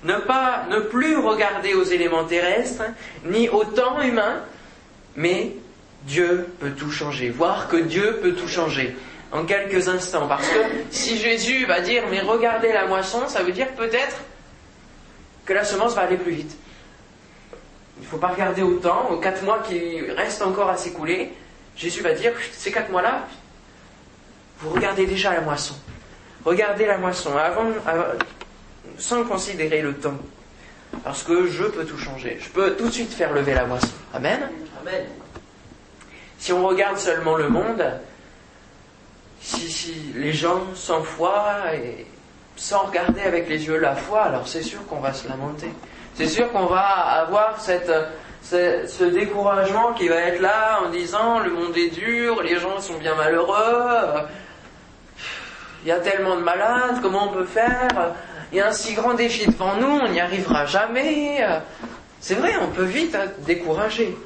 Ne 0.04 0.18
pas, 0.18 0.66
ne 0.70 0.80
plus 0.80 1.16
regarder 1.16 1.74
aux 1.74 1.84
éléments 1.84 2.24
terrestres, 2.24 2.84
ni 3.24 3.48
au 3.48 3.64
temps 3.64 4.00
humain, 4.02 4.42
mais 5.16 5.52
Dieu 6.04 6.48
peut 6.60 6.70
tout 6.70 6.90
changer. 6.90 7.30
Voir 7.30 7.68
que 7.68 7.76
Dieu 7.76 8.18
peut 8.22 8.32
tout 8.32 8.48
changer 8.48 8.96
en 9.32 9.44
quelques 9.44 9.88
instants. 9.88 10.28
Parce 10.28 10.48
que 10.48 10.58
si 10.90 11.16
Jésus 11.18 11.66
va 11.66 11.80
dire 11.80 12.04
mais 12.10 12.20
regardez 12.20 12.72
la 12.72 12.86
moisson, 12.86 13.28
ça 13.28 13.42
veut 13.42 13.52
dire 13.52 13.68
peut-être 13.68 14.16
que 15.44 15.52
la 15.52 15.64
semence 15.64 15.94
va 15.94 16.02
aller 16.02 16.16
plus 16.16 16.32
vite. 16.32 16.56
Il 18.02 18.06
ne 18.06 18.10
faut 18.10 18.18
pas 18.18 18.34
regarder 18.34 18.62
au 18.62 18.74
temps, 18.74 19.10
aux 19.10 19.18
quatre 19.18 19.44
mois 19.44 19.60
qui 19.60 20.00
restent 20.10 20.42
encore 20.42 20.68
à 20.68 20.76
s'écouler. 20.76 21.32
Jésus 21.76 22.02
va 22.02 22.12
dire 22.14 22.32
ces 22.52 22.72
quatre 22.72 22.90
mois-là, 22.90 23.28
vous 24.58 24.70
regardez 24.70 25.06
déjà 25.06 25.32
la 25.32 25.40
moisson. 25.40 25.76
Regardez 26.44 26.84
la 26.86 26.98
moisson 26.98 27.36
avant, 27.36 27.68
sans 28.98 29.22
considérer 29.22 29.82
le 29.82 29.94
temps. 29.94 30.18
Parce 31.04 31.22
que 31.22 31.46
je 31.46 31.62
peux 31.62 31.84
tout 31.84 31.96
changer. 31.96 32.38
Je 32.40 32.48
peux 32.48 32.74
tout 32.74 32.88
de 32.88 32.90
suite 32.90 33.14
faire 33.14 33.32
lever 33.32 33.54
la 33.54 33.66
moisson. 33.66 33.94
Amen. 34.12 34.50
Amen. 34.80 35.04
Si 36.40 36.52
on 36.52 36.66
regarde 36.66 36.98
seulement 36.98 37.36
le 37.36 37.48
monde, 37.48 37.84
si, 39.40 40.12
les 40.16 40.32
gens 40.32 40.74
sans 40.74 41.04
foi 41.04 41.72
et 41.72 42.04
sans 42.56 42.80
regarder 42.86 43.20
avec 43.20 43.48
les 43.48 43.64
yeux 43.64 43.78
la 43.78 43.94
foi, 43.94 44.22
alors 44.22 44.48
c'est 44.48 44.62
sûr 44.62 44.84
qu'on 44.86 44.98
va 44.98 45.12
se 45.12 45.28
lamenter. 45.28 45.70
C'est 46.14 46.26
sûr 46.26 46.50
qu'on 46.52 46.66
va 46.66 46.80
avoir 46.80 47.58
ce, 47.60 49.04
découragement 49.04 49.94
qui 49.94 50.08
va 50.08 50.16
être 50.16 50.40
là 50.40 50.80
en 50.84 50.90
disant 50.90 51.38
le 51.40 51.50
monde 51.50 51.76
est 51.76 51.88
dur, 51.88 52.42
les 52.42 52.58
gens 52.58 52.80
sont 52.80 52.98
bien 52.98 53.14
malheureux, 53.14 54.26
il 55.84 55.88
y 55.88 55.92
a 55.92 55.98
tellement 55.98 56.36
de 56.36 56.42
malades, 56.42 57.00
comment 57.00 57.30
on 57.30 57.32
peut 57.32 57.46
faire? 57.46 57.88
Il 58.52 58.58
y 58.58 58.60
a 58.60 58.68
un 58.68 58.72
si 58.72 58.92
grand 58.94 59.14
défi 59.14 59.46
devant 59.46 59.76
nous, 59.76 60.00
on 60.02 60.08
n'y 60.08 60.20
arrivera 60.20 60.66
jamais. 60.66 61.44
C'est 62.20 62.34
vrai, 62.34 62.54
on 62.60 62.68
peut 62.68 62.84
vite 62.84 63.14
être 63.14 63.42
découragé. 63.44 64.16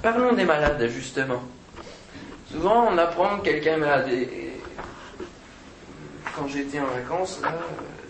Parlons 0.00 0.32
des 0.32 0.44
malades, 0.44 0.86
justement. 0.88 1.42
Souvent, 2.50 2.88
on 2.90 2.96
apprend 2.96 3.38
que 3.38 3.44
quelqu'un 3.44 3.74
est 3.74 3.76
malade. 3.76 4.08
quand 6.34 6.48
j'étais 6.48 6.80
en 6.80 6.86
vacances, 6.86 7.40
là, 7.42 7.52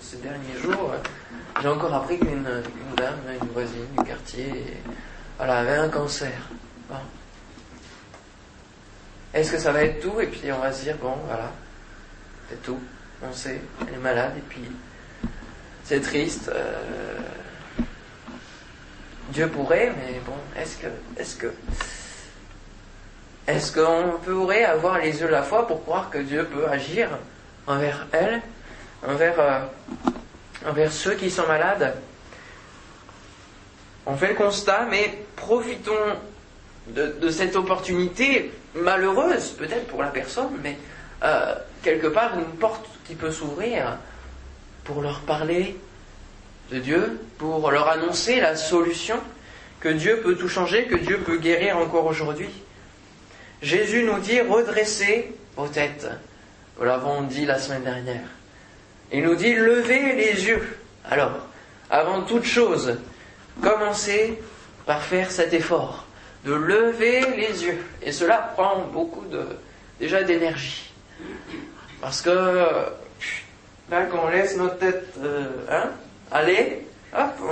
ces 0.01 0.19
derniers 0.19 0.57
jours, 0.63 0.93
J'ai 1.61 1.69
encore 1.69 1.93
appris 1.93 2.19
qu'une 2.19 2.43
dame, 2.97 3.19
une 3.41 3.49
voisine 3.49 3.87
du 3.99 4.05
quartier, 4.05 4.79
elle 5.39 5.51
avait 5.51 5.77
un 5.77 5.89
cancer. 5.91 6.49
Est-ce 9.35 9.53
que 9.53 9.59
ça 9.59 9.71
va 9.71 9.83
être 9.83 10.01
tout? 10.01 10.21
Et 10.21 10.27
puis 10.27 10.51
on 10.53 10.59
va 10.59 10.73
se 10.73 10.85
dire, 10.85 10.97
bon, 10.97 11.15
voilà, 11.27 11.53
c'est 12.49 12.63
tout. 12.63 12.81
On 13.23 13.33
sait, 13.35 13.61
elle 13.87 13.95
est 13.95 13.99
malade, 13.99 14.33
et 14.39 14.41
puis 14.49 14.63
c'est 15.85 16.01
triste. 16.01 16.49
Euh, 16.49 16.79
Dieu 19.29 19.47
pourrait, 19.49 19.93
mais 19.99 20.19
bon, 20.25 20.33
est-ce 20.57 20.79
que, 20.79 20.87
est-ce 21.19 21.37
que, 21.37 21.53
est-ce 23.47 23.73
qu'on 23.73 24.19
pourrait 24.19 24.65
avoir 24.65 24.99
les 24.99 25.21
yeux 25.21 25.27
de 25.27 25.33
la 25.33 25.43
foi 25.43 25.67
pour 25.67 25.83
croire 25.83 26.09
que 26.09 26.19
Dieu 26.19 26.47
peut 26.47 26.67
agir 26.67 27.11
envers 27.67 28.07
elle, 28.13 28.41
envers, 29.07 29.39
euh, 29.39 29.61
envers 30.67 30.93
ceux 30.93 31.15
qui 31.15 31.31
sont 31.31 31.47
malades 31.47 31.95
On 34.07 34.17
fait 34.17 34.29
le 34.29 34.35
constat, 34.35 34.87
mais 34.91 35.25
profitons 35.37 35.93
de, 36.89 37.31
cette 37.31 37.57
opportunité 37.57 38.53
malheureuse, 38.75 39.51
peut-être 39.51 39.87
pour 39.87 40.03
la 40.03 40.09
personne, 40.09 40.59
mais 40.63 40.77
euh, 41.23 41.55
quelque 41.83 42.09
part 42.09 42.39
une 42.39 42.57
porte 42.59 42.87
qui 43.07 43.15
peut 43.15 43.31
s'ouvrir 43.31 43.99
pour 44.85 45.03
leur 45.03 45.21
parler 45.21 45.77
de 46.71 46.79
Dieu, 46.79 47.21
pour 47.39 47.71
leur 47.71 47.89
annoncer 47.89 48.41
la 48.41 48.57
solution, 48.57 49.21
que 49.81 49.89
Dieu 49.89 50.21
peut 50.23 50.37
tout 50.37 50.49
changer, 50.49 50.87
que 50.87 50.97
Dieu 50.97 51.19
peut 51.19 51.39
guérir 51.39 51.79
encore 51.79 52.07
aujourd'hui. 52.07 52.51
Jésus 53.63 54.03
nous 54.03 54.19
dit 54.19 54.41
redressez 54.41 55.35
vos 55.57 55.69
têtes. 55.69 56.09
Nous 56.79 56.85
l'avons 56.85 57.23
dit 57.23 57.45
la 57.45 57.59
semaine 57.59 57.85
dernière. 57.85 58.40
Il 59.13 59.25
nous 59.25 59.35
dit 59.35 59.55
levez 59.55 60.15
les 60.15 60.47
yeux. 60.47 60.79
Alors, 61.09 61.47
avant 61.91 62.23
toute 62.23 62.45
chose, 62.45 62.97
commencez 63.61 64.41
par 64.87 65.03
faire 65.03 65.31
cet 65.31 65.53
effort 65.53 66.05
de 66.45 66.55
lever 66.55 67.21
les 67.37 67.65
yeux. 67.65 67.79
Et 68.03 68.13
cela 68.13 68.53
prend 68.57 68.87
beaucoup 68.93 69.25
déjà 69.99 70.23
d'énergie. 70.23 70.93
Parce 72.01 72.23
que 72.23 72.31
là, 73.91 74.07
quand 74.11 74.25
on 74.25 74.29
laisse 74.29 74.57
notre 74.57 74.79
tête 74.79 75.15
euh, 75.23 75.47
hein, 75.69 75.91
aller, 76.31 76.87
hop, 77.15 77.51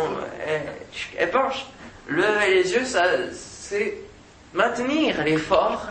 elle, 1.17 1.31
penche. 1.31 1.67
Lever 2.09 2.55
les 2.55 2.73
yeux, 2.73 2.85
ça, 2.85 3.05
c'est 3.33 3.99
maintenir 4.55 5.23
l'effort 5.25 5.89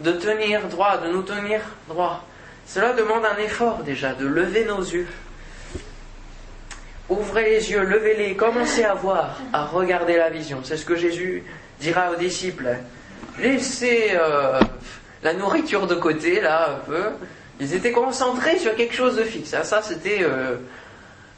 de 0.00 0.12
tenir 0.12 0.66
droit, 0.66 0.96
de 0.98 1.08
nous 1.08 1.22
tenir 1.22 1.60
droit. 1.86 2.24
Cela 2.72 2.92
demande 2.92 3.24
un 3.24 3.36
effort 3.38 3.82
déjà, 3.82 4.12
de 4.14 4.24
lever 4.24 4.64
nos 4.64 4.78
yeux. 4.78 5.08
Ouvrez 7.08 7.50
les 7.50 7.72
yeux, 7.72 7.82
levez-les, 7.82 8.36
commencez 8.36 8.84
à 8.84 8.94
voir, 8.94 9.40
à 9.52 9.64
regarder 9.64 10.16
la 10.16 10.30
vision. 10.30 10.60
C'est 10.62 10.76
ce 10.76 10.86
que 10.86 10.94
Jésus 10.94 11.42
dira 11.80 12.12
aux 12.12 12.14
disciples. 12.14 12.76
Laissez 13.40 14.12
euh, 14.12 14.60
la 15.24 15.32
nourriture 15.32 15.88
de 15.88 15.96
côté, 15.96 16.40
là, 16.40 16.76
un 16.76 16.78
peu. 16.86 17.06
Ils 17.58 17.74
étaient 17.74 17.90
concentrés 17.90 18.56
sur 18.60 18.76
quelque 18.76 18.94
chose 18.94 19.16
de 19.16 19.24
fixe. 19.24 19.52
Ah, 19.52 19.64
ça, 19.64 19.82
c'était... 19.82 20.22
Euh, 20.22 20.54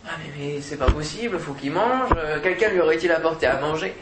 ah, 0.06 0.10
mais, 0.36 0.60
c'est 0.60 0.76
pas 0.76 0.90
possible, 0.90 1.38
faut 1.38 1.54
qu'il 1.54 1.72
mange. 1.72 2.10
Euh, 2.14 2.40
quelqu'un 2.42 2.68
lui 2.68 2.80
aurait-il 2.82 3.10
apporté 3.10 3.46
à 3.46 3.58
manger? 3.58 3.94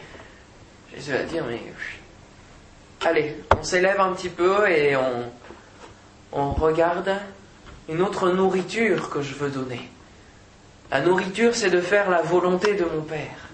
Jésus 0.97 1.13
va 1.13 1.23
dire, 1.23 1.45
mais... 1.49 1.61
Allez, 3.09 3.37
on 3.57 3.63
s'élève 3.63 4.01
un 4.01 4.15
petit 4.15 4.31
peu 4.31 4.69
et 4.69 4.97
on, 4.97 5.31
on 6.33 6.53
regarde 6.53 7.17
une 7.89 8.03
autre 8.03 8.31
nourriture 8.31 9.11
que 9.11 9.23
je 9.23 9.35
veux 9.35 9.51
donner. 9.51 9.89
La 10.91 11.01
nourriture, 11.01 11.55
c'est 11.55 11.71
de 11.71 11.81
faire 11.81 12.11
la 12.11 12.23
volonté 12.23 12.75
de 12.75 12.85
mon 12.85 13.03
Père. 13.03 13.49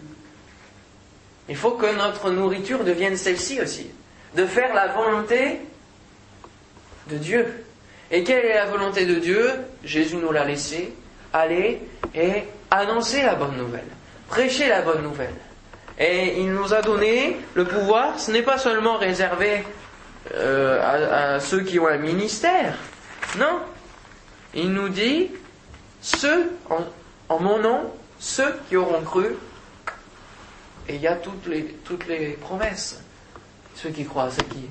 Il 1.49 1.57
faut 1.57 1.73
que 1.73 1.95
notre 1.97 2.31
nourriture 2.31 2.85
devienne 2.85 3.17
celle-ci 3.17 3.61
aussi, 3.61 3.87
de 4.35 4.47
faire 4.47 4.75
la 4.75 4.89
volonté 4.89 5.61
de 7.09 7.17
Dieu. 7.17 7.65
Et 8.11 8.25
quelle 8.25 8.45
est 8.45 8.55
la 8.55 8.67
volonté 8.67 9.07
de 9.07 9.17
Dieu? 9.17 9.51
Jésus 9.85 10.17
nous 10.17 10.33
l'a 10.33 10.45
laissé, 10.45 10.95
aller 11.33 11.81
et 12.15 12.45
annoncer 12.71 13.23
la 13.23 13.35
bonne 13.35 13.57
nouvelle, 13.57 13.87
prêcher 14.29 14.69
la 14.69 14.83
bonne 14.83 15.03
nouvelle. 15.03 15.35
Et 15.99 16.41
il 16.41 16.53
nous 16.53 16.75
a 16.75 16.83
donné 16.83 17.37
le 17.55 17.65
pouvoir, 17.65 18.19
ce 18.19 18.31
n'est 18.31 18.43
pas 18.43 18.59
seulement 18.59 18.97
réservé 18.99 19.65
euh, 20.35 21.37
à, 21.37 21.41
ceux 21.41 21.61
qui 21.61 21.79
ont 21.79 21.87
un 21.87 21.99
ministère, 21.99 22.75
non? 23.39 23.61
Il 24.55 24.73
nous 24.73 24.89
dit, 24.89 25.31
ceux, 26.01 26.51
en, 26.71 26.79
en 27.29 27.41
mon 27.41 27.59
nom, 27.59 27.93
ceux 28.19 28.55
qui 28.69 28.77
auront 28.77 29.03
cru 29.03 29.37
et 30.89 30.95
il 30.95 31.01
y 31.01 31.07
a 31.07 31.17
toutes 31.17 31.47
les, 31.47 31.65
toutes 31.85 32.07
les 32.07 32.31
promesses. 32.41 33.03
Ceux 33.75 33.91
qui 33.91 34.05
croient, 34.05 34.31
c'est 34.31 34.49
qui 34.49 34.69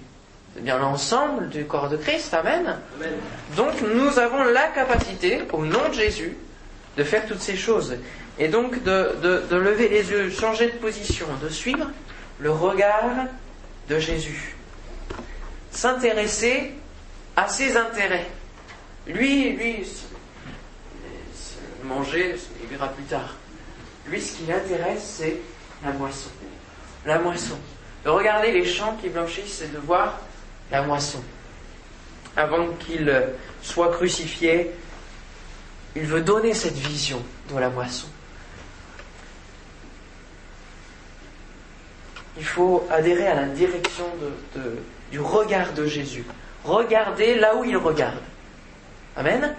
C'est 0.54 0.64
bien 0.64 0.78
l'ensemble 0.78 1.50
du 1.50 1.66
corps 1.66 1.90
de 1.90 1.98
Christ, 1.98 2.34
amen. 2.34 2.80
Donc 3.56 3.74
nous 3.82 4.18
avons 4.18 4.44
la 4.46 4.68
capacité, 4.68 5.44
au 5.52 5.66
nom 5.66 5.90
de 5.90 5.94
Jésus, 5.94 6.36
de 6.98 7.04
faire 7.04 7.26
toutes 7.28 7.42
ces 7.42 7.58
choses. 7.58 7.98
Et 8.40 8.48
donc 8.48 8.82
de, 8.84 9.16
de 9.50 9.56
lever 9.56 9.90
les 9.90 10.10
yeux, 10.10 10.30
changer 10.30 10.68
de 10.68 10.78
position, 10.78 11.28
de 11.44 11.50
suivre 11.50 11.88
le 12.40 12.52
regard 12.52 13.28
de 13.90 14.00
Jésus. 14.00 14.55
S'intéresser 15.76 16.72
à 17.36 17.50
ses 17.50 17.76
intérêts. 17.76 18.28
Lui, 19.06 19.52
lui, 19.52 19.86
manger, 21.84 22.38
il 22.62 22.70
verra 22.70 22.88
plus 22.88 23.04
tard. 23.04 23.36
Lui, 24.08 24.22
ce 24.22 24.38
qui 24.38 24.46
l'intéresse, 24.46 25.18
c'est 25.18 25.36
la 25.84 25.92
moisson. 25.92 26.30
La 27.06 27.20
moisson. 27.20 27.58
De 28.06 28.10
regarder 28.10 28.54
les 28.54 28.66
champs 28.66 28.96
qui 29.02 29.10
blanchissent 29.10 29.64
et 29.64 29.68
de 29.68 29.78
voir 29.80 30.22
la 30.72 30.82
moisson. 30.82 31.22
Avant 32.38 32.70
qu'il 32.80 33.14
soit 33.62 33.92
crucifié, 33.92 34.72
il 35.94 36.04
veut 36.04 36.22
donner 36.22 36.54
cette 36.54 36.78
vision 36.78 37.22
de 37.54 37.60
la 37.60 37.70
moisson. 37.70 38.08
Il 42.38 42.46
faut 42.46 42.88
adhérer 42.90 43.28
à 43.28 43.36
la 43.36 43.46
direction 43.48 44.06
du 45.12 45.20
regard 45.20 45.74
de 45.74 45.86
Jésus. 45.86 46.26
Regarder 46.64 47.36
là 47.36 47.56
où 47.56 47.64
il 47.64 47.78
regarde. 47.78 48.22
Amen. 49.16 49.56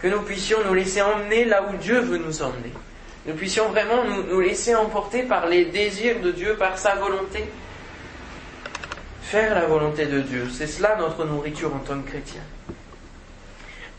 Que 0.00 0.08
nous 0.08 0.22
puissions 0.22 0.58
nous 0.64 0.74
laisser 0.74 1.02
emmener 1.02 1.44
là 1.44 1.62
où 1.62 1.76
Dieu 1.76 2.00
veut 2.00 2.18
nous 2.18 2.42
emmener 2.42 2.72
nous 3.28 3.34
puissions 3.34 3.68
vraiment 3.68 4.04
nous, 4.04 4.40
laisser 4.40 4.74
emporter 4.74 5.22
par 5.22 5.46
les 5.46 5.66
désirs 5.66 6.20
de 6.20 6.32
Dieu, 6.32 6.56
par 6.56 6.78
sa 6.78 6.94
volonté. 6.94 7.44
Faire 9.20 9.54
la 9.54 9.66
volonté 9.66 10.06
de 10.06 10.20
Dieu, 10.20 10.48
c'est 10.50 10.66
cela 10.66 10.96
notre 10.96 11.26
nourriture 11.26 11.74
en 11.74 11.80
tant 11.80 12.00
que 12.00 12.08
chrétien. 12.08 12.40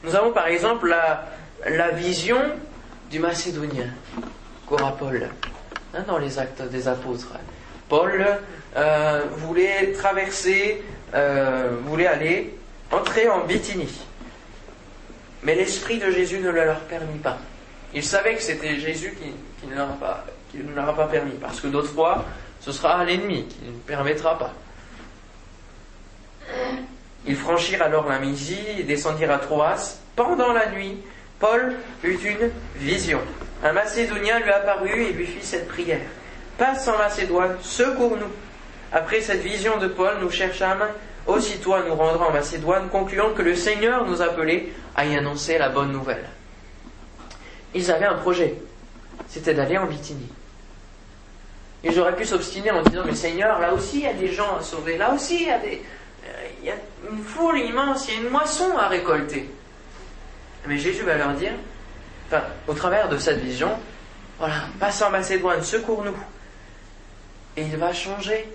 Nous 0.03 0.15
avons 0.15 0.31
par 0.31 0.47
exemple 0.47 0.87
la, 0.87 1.91
vision 1.91 2.41
du 3.11 3.19
Macédonien 3.19 3.89
qu'aura 4.65 4.93
Paul 4.97 5.29
hein, 5.93 6.03
dans 6.07 6.17
les 6.17 6.39
actes 6.39 6.63
des 6.63 6.87
apôtres. 6.87 7.33
Paul 7.89 8.25
euh, 8.77 9.21
voulait 9.31 9.91
traverser, 9.93 10.83
euh, 11.13 11.71
voulait 11.83 12.07
aller 12.07 12.55
entrer 12.91 13.27
en 13.27 13.45
Bithynie. 13.45 13.99
Mais 15.43 15.55
l'Esprit 15.55 15.97
de 15.97 16.11
Jésus 16.11 16.39
ne 16.39 16.49
le 16.49 16.65
leur 16.65 16.79
permit 16.81 17.19
pas. 17.19 17.37
Il 17.93 18.03
savait 18.03 18.35
que 18.35 18.41
c'était 18.41 18.77
Jésus 18.77 19.17
qui, 19.19 19.67
ne 19.67 19.75
l'aura 19.75 20.93
pas, 20.93 20.93
pas 20.93 21.07
permis, 21.07 21.33
parce 21.41 21.59
que 21.59 21.67
d'autres 21.67 21.91
fois, 21.91 22.25
ce 22.61 22.71
sera 22.71 23.03
l'ennemi 23.03 23.45
qui 23.45 23.65
ne 23.65 23.79
permettra 23.79 24.37
pas. 24.37 24.53
Ils 27.25 27.35
franchirent 27.35 27.81
alors 27.81 28.07
la 28.07 28.19
Mysie 28.19 28.59
et 28.77 28.83
descendirent 28.83 29.31
à 29.31 29.39
Troas. 29.39 29.97
Pendant 30.15 30.53
la 30.53 30.69
nuit, 30.71 30.97
Paul 31.39 31.75
eut 32.03 32.17
une 32.23 32.51
vision. 32.75 33.19
Un 33.63 33.73
Macédonien 33.73 34.39
lui 34.39 34.51
apparut 34.51 35.03
et 35.03 35.13
lui 35.13 35.25
fit 35.25 35.45
cette 35.45 35.67
prière. 35.67 35.99
Passe 36.59 36.87
en 36.87 36.97
Macédoine, 36.97 37.55
secours-nous. 37.61 38.31
Après 38.91 39.21
cette 39.21 39.41
vision 39.41 39.77
de 39.77 39.87
Paul, 39.87 40.17
nous 40.21 40.29
cherchâmes 40.29 40.85
aussitôt 41.25 41.73
à 41.73 41.81
nous 41.81 41.95
rendre 41.95 42.21
en 42.21 42.31
Macédoine, 42.31 42.89
concluant 42.89 43.33
que 43.33 43.41
le 43.41 43.55
Seigneur 43.55 44.05
nous 44.05 44.21
appelait 44.21 44.67
à 44.95 45.05
y 45.05 45.15
annoncer 45.15 45.57
la 45.57 45.69
bonne 45.69 45.91
nouvelle 45.91 46.25
ils 47.73 47.91
avaient 47.91 48.05
un 48.05 48.15
projet. 48.15 48.55
C'était 49.27 49.53
d'aller 49.53 49.77
en 49.77 49.85
Bithynie. 49.85 50.29
Ils 51.83 51.97
auraient 51.99 52.15
pu 52.15 52.25
s'obstiner 52.25 52.71
en 52.71 52.81
disant, 52.81 53.03
mais 53.05 53.15
Seigneur, 53.15 53.59
là 53.59 53.73
aussi 53.73 53.99
il 53.99 54.03
y 54.03 54.07
a 54.07 54.13
des 54.13 54.31
gens 54.31 54.57
à 54.57 54.61
sauver, 54.61 54.97
là 54.97 55.13
aussi 55.13 55.35
il 55.41 55.47
y 55.47 55.51
a, 55.51 55.59
des, 55.59 55.81
euh, 56.25 56.47
il 56.59 56.67
y 56.67 56.71
a 56.71 56.75
une 57.09 57.23
foule 57.23 57.59
immense, 57.59 58.07
il 58.07 58.15
y 58.15 58.17
a 58.17 58.21
une 58.21 58.29
moisson 58.29 58.77
à 58.77 58.87
récolter. 58.87 59.49
Mais 60.67 60.77
Jésus 60.77 61.03
va 61.03 61.15
leur 61.15 61.33
dire, 61.33 61.53
enfin, 62.27 62.43
au 62.67 62.73
travers 62.73 63.07
de 63.07 63.17
cette 63.17 63.39
vision, 63.39 63.69
voilà, 64.39 64.55
passe 64.77 65.01
en 65.01 65.09
Macédoine, 65.09 65.63
secours-nous. 65.63 66.17
Et 67.59 67.63
il 67.63 67.75
va 67.75 67.91
changer. 67.91 68.47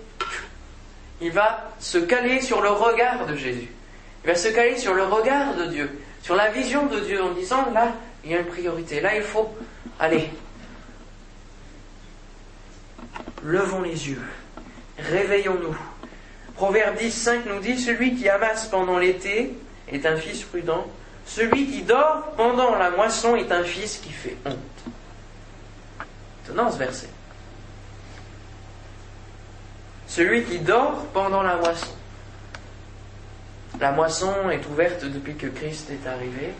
Il 1.21 1.31
va 1.31 1.71
se 1.79 1.99
caler 1.99 2.41
sur 2.41 2.61
le 2.61 2.69
regard 2.69 3.27
de 3.27 3.35
Jésus. 3.35 3.69
Il 4.23 4.27
va 4.27 4.35
se 4.35 4.47
caler 4.47 4.77
sur 4.77 4.95
le 4.95 5.03
regard 5.03 5.53
de 5.53 5.65
Dieu, 5.67 5.99
sur 6.23 6.35
la 6.35 6.49
vision 6.49 6.87
de 6.87 6.99
Dieu 7.01 7.21
en 7.21 7.31
disant, 7.31 7.71
là, 7.71 7.93
il 8.23 8.31
y 8.31 8.35
a 8.35 8.39
une 8.39 8.47
priorité. 8.47 8.99
Là, 8.99 9.15
il 9.15 9.21
faut 9.21 9.55
Allez, 9.99 10.29
levons 13.43 13.83
les 13.83 14.09
yeux, 14.09 14.21
réveillons-nous. 14.97 15.77
Proverbe 16.55 16.97
10, 16.97 17.11
5 17.11 17.45
nous 17.45 17.59
dit, 17.59 17.79
celui 17.79 18.15
qui 18.15 18.27
amasse 18.27 18.65
pendant 18.65 18.97
l'été 18.97 19.53
est 19.91 20.05
un 20.05 20.17
fils 20.17 20.41
prudent, 20.41 20.85
celui 21.25 21.67
qui 21.67 21.83
dort 21.83 22.33
pendant 22.35 22.75
la 22.75 22.89
moisson 22.89 23.35
est 23.35 23.51
un 23.51 23.63
fils 23.63 23.97
qui 23.97 24.11
fait 24.11 24.35
honte. 24.45 24.57
Étonnant 26.43 26.71
ce 26.71 26.77
verset. 26.77 27.09
Celui 30.15 30.45
qui 30.45 30.59
dort 30.59 31.07
pendant 31.13 31.43
la 31.43 31.57
moisson. 31.57 31.93
La 33.81 33.91
moisson 33.91 34.49
est 34.49 34.65
ouverte 34.65 35.03
depuis 35.03 35.35
que 35.35 35.47
Christ 35.47 35.91
est 35.91 36.07
arrivé. 36.07 36.53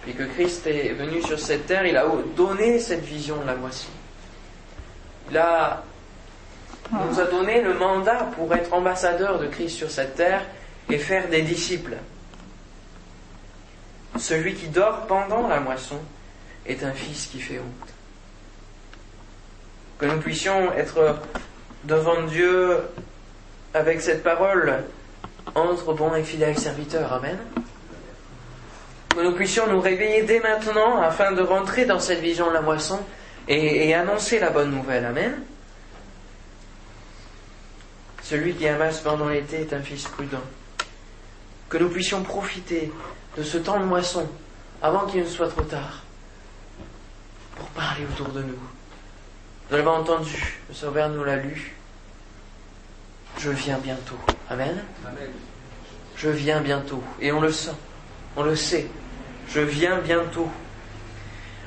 Depuis 0.00 0.14
que 0.14 0.24
Christ 0.24 0.66
est 0.66 0.92
venu 0.94 1.22
sur 1.22 1.38
cette 1.38 1.66
terre, 1.66 1.86
il 1.86 1.96
a 1.96 2.04
donné 2.36 2.80
cette 2.80 3.04
vision 3.04 3.36
de 3.36 3.46
la 3.46 3.54
moisson. 3.54 3.92
Il 5.30 5.40
nous 6.90 7.20
a 7.20 7.26
donné 7.26 7.62
le 7.62 7.74
mandat 7.74 8.28
pour 8.34 8.52
être 8.52 8.72
ambassadeur 8.72 9.38
de 9.38 9.46
Christ 9.46 9.76
sur 9.76 9.90
cette 9.92 10.16
terre 10.16 10.42
et 10.90 10.98
faire 10.98 11.28
des 11.28 11.42
disciples. 11.42 11.94
Celui 14.18 14.54
qui 14.54 14.66
dort 14.66 15.06
pendant 15.06 15.46
la 15.46 15.60
moisson 15.60 16.00
est 16.66 16.82
un 16.82 16.92
fils 16.92 17.26
qui 17.26 17.38
fait 17.38 17.60
honte. 17.60 17.90
Que 19.96 20.06
nous 20.06 20.18
puissions 20.18 20.72
être 20.72 21.20
devant 21.84 22.22
Dieu 22.22 22.80
avec 23.72 24.00
cette 24.00 24.22
parole 24.22 24.84
entre 25.54 25.92
bons 25.92 26.14
et 26.14 26.22
fidèles 26.22 26.58
serviteurs. 26.58 27.12
Amen. 27.12 27.38
Que 29.10 29.20
nous 29.20 29.32
puissions 29.32 29.66
nous 29.66 29.80
réveiller 29.80 30.22
dès 30.22 30.40
maintenant 30.40 31.00
afin 31.00 31.32
de 31.32 31.42
rentrer 31.42 31.84
dans 31.84 32.00
cette 32.00 32.20
vision 32.20 32.48
de 32.48 32.54
la 32.54 32.62
moisson 32.62 33.00
et, 33.46 33.88
et 33.88 33.94
annoncer 33.94 34.38
la 34.38 34.50
bonne 34.50 34.70
nouvelle. 34.70 35.04
Amen. 35.04 35.42
Celui 38.22 38.54
qui 38.54 38.66
amasse 38.66 39.00
pendant 39.00 39.28
l'été 39.28 39.60
est 39.60 39.72
un 39.72 39.82
fils 39.82 40.04
prudent. 40.04 40.42
Que 41.68 41.76
nous 41.76 41.90
puissions 41.90 42.22
profiter 42.22 42.90
de 43.36 43.42
ce 43.42 43.58
temps 43.58 43.78
de 43.78 43.84
moisson 43.84 44.26
avant 44.82 45.06
qu'il 45.06 45.20
ne 45.20 45.28
soit 45.28 45.48
trop 45.48 45.62
tard 45.62 46.02
pour 47.56 47.66
parler 47.68 48.04
autour 48.04 48.28
de 48.28 48.42
nous. 48.42 48.58
Vous 49.68 49.76
l'avez 49.76 49.88
entendu, 49.88 50.60
le 50.68 50.74
Sauveur 50.74 51.08
nous 51.08 51.24
l'a 51.24 51.36
lu. 51.36 51.74
Je 53.38 53.50
viens 53.50 53.78
bientôt. 53.78 54.18
Amen. 54.50 54.84
Je 56.16 56.28
viens 56.28 56.60
bientôt. 56.60 57.02
Et 57.20 57.32
on 57.32 57.40
le 57.40 57.50
sent, 57.50 57.74
on 58.36 58.42
le 58.42 58.56
sait. 58.56 58.86
Je 59.48 59.60
viens 59.60 59.98
bientôt. 59.98 60.48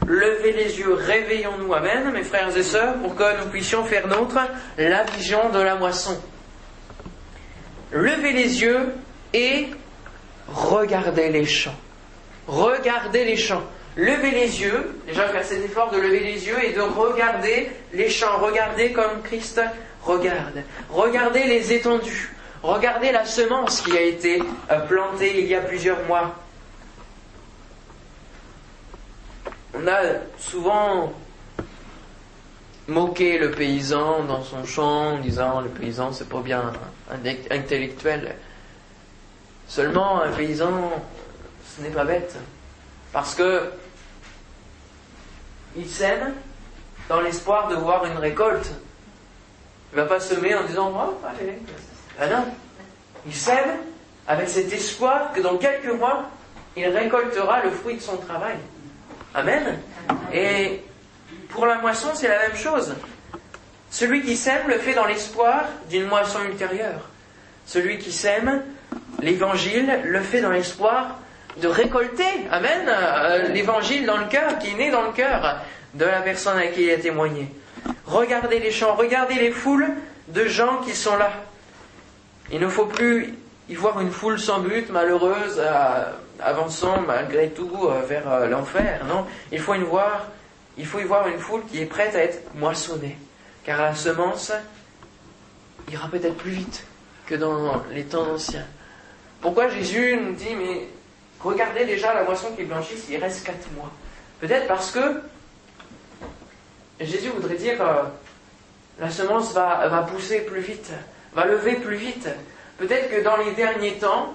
Levez 0.06 0.54
les 0.54 0.80
yeux, 0.80 0.94
réveillons-nous. 0.94 1.74
Amen, 1.74 2.12
mes 2.12 2.24
frères 2.24 2.56
et 2.56 2.64
sœurs, 2.64 2.96
pour 3.00 3.16
que 3.16 3.44
nous 3.44 3.50
puissions 3.50 3.84
faire 3.84 4.08
nôtre 4.08 4.40
la 4.78 5.04
vision 5.04 5.50
de 5.50 5.60
la 5.60 5.76
moisson. 5.76 6.18
Levez 7.92 8.32
les 8.32 8.62
yeux 8.62 8.94
et 9.34 9.68
regardez 10.48 11.30
les 11.30 11.46
champs. 11.46 11.76
Regardez 12.48 13.26
les 13.26 13.38
champs. 13.38 13.64
Levez 13.98 14.30
les 14.30 14.62
yeux, 14.62 14.96
déjà 15.08 15.28
faire 15.30 15.44
cet 15.44 15.66
effort 15.66 15.90
de 15.90 15.98
lever 15.98 16.20
les 16.20 16.46
yeux 16.46 16.64
et 16.64 16.72
de 16.72 16.82
regarder 16.82 17.72
les 17.94 18.10
champs. 18.10 18.38
Regardez 18.38 18.92
comme 18.92 19.24
Christ 19.24 19.60
regarde. 20.04 20.62
Regardez 20.90 21.44
les 21.46 21.74
étendues. 21.74 22.36
Regardez 22.62 23.12
la 23.12 23.26
semence 23.26 23.82
qui 23.82 23.98
a 23.98 24.02
été 24.02 24.42
euh, 24.70 24.80
plantée 24.82 25.40
il 25.40 25.48
y 25.48 25.56
a 25.56 25.62
plusieurs 25.62 26.04
mois. 26.06 26.36
On 29.74 29.88
a 29.88 30.02
souvent 30.38 31.14
moqué 32.88 33.40
le 33.40 33.50
paysan 33.52 34.24
dans 34.26 34.44
son 34.44 34.64
champ 34.64 35.14
en 35.14 35.20
disant 35.20 35.62
le 35.62 35.70
paysan 35.70 36.12
c'est 36.12 36.30
pas 36.30 36.42
bien 36.42 36.72
intellectuel. 37.50 38.36
Seulement 39.68 40.22
un 40.22 40.32
paysan 40.32 40.92
ce 41.76 41.82
n'est 41.82 41.90
pas 41.90 42.06
bête 42.06 42.36
parce 43.12 43.36
que 43.36 43.72
il 45.78 45.88
sème 45.88 46.34
dans 47.08 47.22
l'espoir 47.22 47.70
de 47.70 47.76
voir 47.76 48.06
une 48.06 48.18
récolte 48.18 48.72
il 49.92 49.98
ne 49.98 50.02
va 50.02 50.08
pas 50.08 50.20
semer 50.20 50.54
en 50.56 50.64
disant 50.64 50.94
oh, 50.96 51.18
allez. 51.26 51.60
Ah 52.20 52.28
non. 52.28 52.46
Il 53.26 53.34
sème 53.34 53.78
avec 54.28 54.50
cet 54.50 54.72
espoir 54.72 55.32
que 55.34 55.42
dans 55.42 55.58
quelques 55.58 55.92
mois, 55.92 56.30
il 56.76 56.88
récoltera 56.88 57.64
le 57.64 57.72
fruit 57.72 57.96
de 57.96 58.02
son 58.02 58.18
travail. 58.18 58.58
Amen. 59.34 59.80
Et 60.34 60.84
pour 61.50 61.66
la 61.66 61.78
moisson, 61.78 62.10
c'est 62.14 62.28
la 62.28 62.40
même 62.40 62.56
chose. 62.56 62.96
Celui 63.90 64.22
qui 64.22 64.36
sème 64.36 64.68
le 64.68 64.78
fait 64.78 64.94
dans 64.94 65.06
l'espoir 65.06 65.64
d'une 65.90 66.06
moisson 66.06 66.44
ultérieure. 66.44 67.10
Celui 67.66 67.98
qui 67.98 68.12
sème 68.12 68.64
l'évangile 69.20 70.02
le 70.04 70.22
fait 70.22 70.42
dans 70.42 70.52
l'espoir 70.52 71.20
de 71.62 71.68
récolter, 71.68 72.24
Amen, 72.52 72.88
euh, 72.88 73.48
l'évangile 73.50 74.06
dans 74.06 74.18
le 74.18 74.26
cœur, 74.26 74.60
qui 74.60 74.72
est 74.72 74.76
né 74.76 74.92
dans 74.92 75.04
le 75.04 75.12
cœur 75.12 75.62
de 75.94 76.06
la 76.06 76.22
personne 76.22 76.58
à 76.58 76.68
qui 76.68 76.84
il 76.84 76.92
a 76.92 76.98
témoigné. 76.98 77.48
Regardez 78.06 78.60
les 78.60 78.72
champs, 78.72 78.96
regardez 78.96 79.36
les 79.36 79.52
foules 79.52 79.88
de 80.28 80.46
gens 80.46 80.78
qui 80.78 80.94
sont 80.94 81.16
là. 81.18 81.32
Il 82.52 82.60
ne 82.60 82.68
faut 82.68 82.86
plus 82.86 83.34
y 83.70 83.76
voir 83.76 84.00
une 84.00 84.12
foule 84.12 84.40
sans 84.40 84.60
but, 84.60 84.90
malheureuse, 84.90 85.62
avançant 86.40 87.02
malgré 87.02 87.50
tout 87.50 87.72
euh, 87.84 88.02
vers 88.08 88.32
euh, 88.32 88.48
l'enfer. 88.48 89.06
Non, 89.08 89.26
il 89.52 89.60
faut, 89.60 89.74
il 90.78 90.86
faut 90.86 91.00
y 91.00 91.04
voir 91.04 91.28
une 91.28 91.40
foule 91.40 91.64
qui 91.70 91.82
est 91.82 91.86
prête 91.86 92.16
à 92.16 92.24
être 92.24 92.44
moissonnée. 92.56 93.18
Car 93.66 93.82
la 93.82 93.96
semence 93.96 94.52
ira 95.92 96.08
peut-être 96.10 96.36
plus 96.36 96.52
vite 96.52 96.86
que 97.26 97.36
dans 97.36 97.84
les 97.92 98.04
temps 98.04 98.32
anciens. 98.32 98.66
Pourquoi 99.42 99.70
Jésus 99.70 100.18
nous 100.18 100.34
dit, 100.34 100.56
mais 100.56 100.88
regardez 101.42 101.86
déjà 101.86 102.14
la 102.14 102.24
moisson 102.24 102.48
qui 102.56 102.64
blanchit, 102.64 102.98
il 103.10 103.18
reste 103.18 103.46
quatre 103.46 103.72
mois. 103.76 103.92
Peut-être 104.40 104.68
parce 104.68 104.92
que 104.92 105.22
Jésus 107.00 107.30
voudrait 107.30 107.56
dire, 107.56 107.82
euh, 107.82 108.04
la 109.00 109.10
semence 109.10 109.54
va, 109.54 109.88
va 109.88 110.02
pousser 110.04 110.42
plus 110.42 110.62
vite, 110.62 110.92
va 111.34 111.46
lever 111.46 111.76
plus 111.76 111.96
vite. 111.96 112.28
Peut-être 112.78 113.10
que 113.10 113.24
dans 113.24 113.38
les 113.38 113.52
derniers 113.54 113.98
temps, 113.98 114.34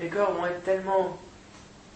les 0.00 0.08
cœurs 0.08 0.32
vont 0.32 0.46
être 0.46 0.62
tellement 0.64 1.18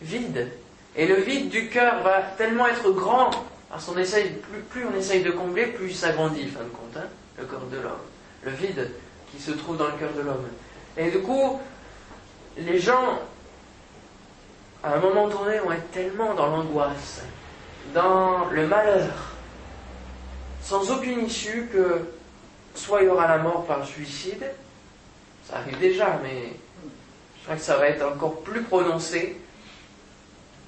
vides. 0.00 0.48
Et 0.96 1.06
le 1.06 1.16
vide 1.16 1.48
du 1.48 1.68
cœur 1.68 2.02
va 2.02 2.22
tellement 2.36 2.66
être 2.66 2.90
grand, 2.90 3.30
parce 3.68 3.84
qu'on 3.84 3.98
essaye, 3.98 4.30
plus, 4.30 4.60
plus, 4.62 4.86
on 4.86 4.96
essaye 4.96 5.22
de 5.22 5.30
combler, 5.30 5.66
plus 5.66 5.90
il 5.90 5.96
s'agrandit, 5.96 6.46
fin 6.48 6.64
de 6.64 6.68
compte, 6.68 6.96
hein, 6.96 7.08
le 7.38 7.44
corps 7.44 7.66
de 7.70 7.76
l'homme. 7.76 7.92
Le 8.42 8.50
vide 8.52 8.90
qui 9.30 9.42
se 9.42 9.50
trouve 9.52 9.76
dans 9.76 9.86
le 9.86 9.92
cœur 9.92 10.12
de 10.16 10.22
l'homme. 10.22 10.48
Et 10.96 11.10
du 11.10 11.18
coup, 11.20 11.60
les 12.58 12.78
gens, 12.78 13.20
à 14.82 14.94
un 14.94 14.98
moment 14.98 15.28
donné, 15.28 15.58
vont 15.58 15.72
être 15.72 15.90
tellement 15.90 16.34
dans 16.34 16.48
l'angoisse, 16.48 17.22
dans 17.94 18.46
le 18.50 18.66
malheur, 18.66 19.12
sans 20.62 20.90
aucune 20.90 21.24
issue 21.26 21.68
que 21.72 22.08
soit 22.74 23.02
il 23.02 23.06
y 23.06 23.08
aura 23.08 23.28
la 23.28 23.38
mort 23.38 23.64
par 23.64 23.86
suicide, 23.86 24.50
ça 25.48 25.58
arrive 25.58 25.78
déjà, 25.78 26.18
mais 26.22 26.52
je 27.38 27.44
crois 27.44 27.56
que 27.56 27.62
ça 27.62 27.76
va 27.78 27.88
être 27.88 28.04
encore 28.04 28.40
plus 28.42 28.62
prononcé, 28.62 29.40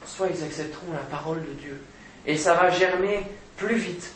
soit 0.07 0.29
ils 0.29 0.43
accepteront 0.43 0.93
la 0.93 1.01
parole 1.01 1.43
de 1.43 1.53
Dieu. 1.61 1.83
Et 2.27 2.37
ça 2.37 2.55
va 2.55 2.71
germer 2.71 3.27
plus 3.57 3.77
vite, 3.77 4.13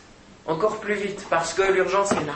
encore 0.47 0.81
plus 0.81 0.95
vite, 0.95 1.27
parce 1.29 1.55
que 1.55 1.63
l'urgence 1.63 2.13
est 2.13 2.25
là. 2.25 2.35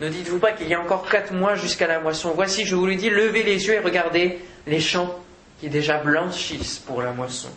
Ne 0.00 0.08
dites-vous 0.08 0.38
pas 0.38 0.52
qu'il 0.52 0.68
y 0.68 0.74
a 0.74 0.80
encore 0.80 1.08
quatre 1.08 1.32
mois 1.32 1.54
jusqu'à 1.54 1.86
la 1.86 2.00
moisson. 2.00 2.32
Voici, 2.34 2.64
je 2.64 2.74
vous 2.74 2.86
le 2.86 2.96
dis, 2.96 3.10
levez 3.10 3.42
les 3.42 3.66
yeux 3.66 3.74
et 3.74 3.78
regardez 3.78 4.38
les 4.66 4.80
champs 4.80 5.20
qui 5.60 5.68
déjà 5.68 5.98
blanchissent 5.98 6.78
pour 6.78 7.02
la 7.02 7.12
moisson. 7.12 7.48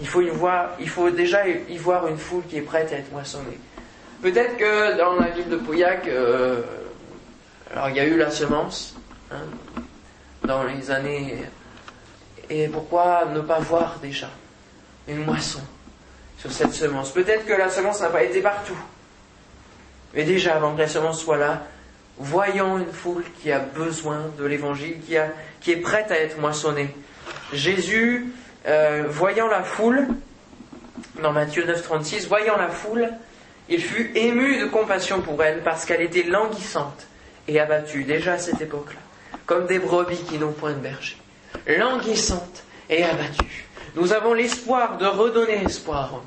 Il 0.00 0.06
faut, 0.06 0.22
y 0.22 0.28
voir, 0.30 0.70
il 0.80 0.88
faut 0.88 1.10
déjà 1.10 1.46
y 1.46 1.76
voir 1.76 2.06
une 2.06 2.16
foule 2.16 2.44
qui 2.48 2.56
est 2.56 2.62
prête 2.62 2.92
à 2.92 2.96
être 2.96 3.12
moissonnée. 3.12 3.58
Peut-être 4.22 4.56
que 4.56 4.96
dans 4.96 5.14
la 5.14 5.30
ville 5.30 5.48
de 5.48 5.56
Pauillac, 5.56 6.06
euh, 6.06 6.62
alors 7.72 7.88
il 7.88 7.96
y 7.96 8.00
a 8.00 8.04
eu 8.04 8.16
la 8.16 8.30
semence 8.30 8.94
hein, 9.32 9.42
dans 10.44 10.62
les 10.62 10.90
années. 10.90 11.36
Et 12.48 12.68
pourquoi 12.68 13.24
ne 13.34 13.40
pas 13.40 13.58
voir 13.58 13.98
déjà 14.00 14.30
une 15.08 15.24
moisson 15.24 15.60
sur 16.38 16.52
cette 16.52 16.72
semence? 16.72 17.10
Peut-être 17.10 17.44
que 17.44 17.52
la 17.52 17.68
semence 17.68 18.00
n'a 18.00 18.10
pas 18.10 18.22
été 18.22 18.40
partout. 18.40 18.78
Mais 20.14 20.24
déjà, 20.24 20.56
avant 20.56 20.74
que 20.74 20.80
la 20.80 20.88
semence 20.88 21.20
soit 21.20 21.38
là, 21.38 21.62
voyons 22.18 22.78
une 22.78 22.92
foule 22.92 23.24
qui 23.40 23.50
a 23.50 23.58
besoin 23.58 24.30
de 24.38 24.44
l'évangile, 24.44 24.96
qui, 25.60 25.70
est 25.70 25.76
prête 25.76 26.10
à 26.10 26.18
être 26.18 26.38
moissonnée. 26.38 26.94
Jésus 27.52 28.32
euh, 28.66 29.04
voyant 29.08 29.48
la 29.48 29.62
foule, 29.62 30.08
dans 31.22 31.32
Matthieu 31.32 31.64
9, 31.64 31.82
36, 31.82 32.28
voyant 32.28 32.56
la 32.56 32.68
foule, 32.68 33.08
il 33.68 33.82
fut 33.82 34.12
ému 34.14 34.58
de 34.60 34.66
compassion 34.66 35.20
pour 35.20 35.42
elle 35.42 35.62
parce 35.62 35.84
qu'elle 35.84 36.02
était 36.02 36.24
languissante 36.24 37.06
et 37.48 37.58
abattue 37.58 38.04
déjà 38.04 38.34
à 38.34 38.38
cette 38.38 38.60
époque-là, 38.60 39.00
comme 39.46 39.66
des 39.66 39.78
brebis 39.78 40.22
qui 40.28 40.38
n'ont 40.38 40.52
point 40.52 40.72
de 40.72 40.78
berger. 40.78 41.16
languissante 41.66 42.64
et 42.90 43.04
abattue. 43.04 43.66
Nous 43.94 44.12
avons 44.12 44.34
l'espoir 44.34 44.96
de 44.98 45.06
redonner 45.06 45.64
espoir 45.64 46.22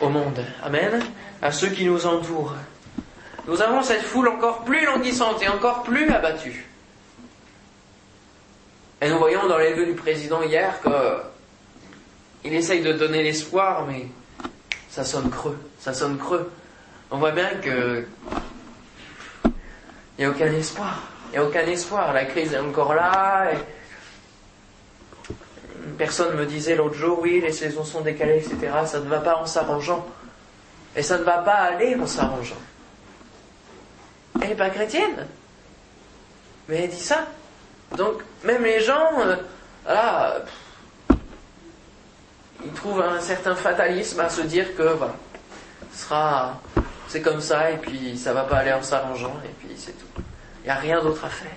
au 0.00 0.08
monde. 0.08 0.44
Amen. 0.62 1.02
À 1.42 1.52
ceux 1.52 1.68
qui 1.68 1.84
nous 1.84 2.06
entourent. 2.06 2.54
Nous 3.46 3.60
avons 3.60 3.82
cette 3.82 4.02
foule 4.02 4.28
encore 4.28 4.64
plus 4.64 4.84
languissante 4.84 5.42
et 5.42 5.48
encore 5.48 5.82
plus 5.82 6.10
abattue. 6.10 6.66
Et 9.02 9.08
nous 9.08 9.18
voyons 9.18 9.46
dans 9.46 9.58
les 9.58 9.74
vœux 9.74 9.86
du 9.86 9.94
président 9.94 10.42
hier 10.42 10.80
qu'il 12.42 12.54
essaye 12.54 12.82
de 12.82 12.92
donner 12.92 13.22
l'espoir, 13.22 13.84
mais 13.86 14.06
ça 14.88 15.04
sonne 15.04 15.28
creux. 15.28 15.58
Ça 15.78 15.92
sonne 15.92 16.16
creux. 16.16 16.50
On 17.10 17.18
voit 17.18 17.32
bien 17.32 17.50
que 17.62 18.06
il 20.16 20.20
n'y 20.20 20.24
a 20.24 20.30
aucun 20.30 20.52
espoir. 20.52 21.02
Il 21.26 21.32
n'y 21.32 21.38
a 21.38 21.44
aucun 21.44 21.66
espoir. 21.66 22.12
La 22.12 22.24
crise 22.24 22.54
est 22.54 22.58
encore 22.58 22.94
là. 22.94 23.52
Et... 23.52 23.56
Une 25.86 25.96
personne 25.96 26.36
me 26.36 26.46
disait 26.46 26.76
l'autre 26.76 26.94
jour, 26.94 27.18
oui, 27.20 27.40
les 27.40 27.52
saisons 27.52 27.84
sont 27.84 28.00
décalées, 28.00 28.38
etc. 28.38 28.72
Ça 28.86 29.00
ne 29.00 29.08
va 29.08 29.18
pas 29.18 29.36
en 29.36 29.44
s'arrangeant. 29.44 30.06
Et 30.96 31.02
ça 31.02 31.18
ne 31.18 31.24
va 31.24 31.38
pas 31.38 31.54
aller 31.54 31.96
en 31.96 32.06
s'arrangeant. 32.06 32.60
Elle 34.40 34.48
n'est 34.48 34.54
pas 34.54 34.70
chrétienne. 34.70 35.26
Mais 36.68 36.84
elle 36.84 36.90
dit 36.90 37.00
ça. 37.00 37.26
Donc, 37.96 38.22
même 38.42 38.64
les 38.64 38.80
gens, 38.80 39.20
euh, 39.20 39.36
voilà, 39.84 40.44
ils 42.64 42.72
trouvent 42.72 43.02
un 43.02 43.20
certain 43.20 43.54
fatalisme 43.54 44.20
à 44.20 44.28
se 44.28 44.40
dire 44.42 44.74
que, 44.76 44.82
voilà, 44.82 45.14
ce 45.92 46.04
sera, 46.04 46.60
c'est 47.08 47.20
comme 47.20 47.40
ça, 47.40 47.70
et 47.70 47.76
puis 47.76 48.16
ça 48.16 48.32
va 48.32 48.44
pas 48.44 48.56
aller 48.58 48.72
en 48.72 48.82
s'arrangeant, 48.82 49.36
et 49.44 49.52
puis 49.60 49.74
c'est 49.76 49.92
tout. 49.92 50.22
Il 50.62 50.64
n'y 50.64 50.70
a 50.70 50.76
rien 50.76 51.02
d'autre 51.02 51.24
à 51.24 51.28
faire. 51.28 51.50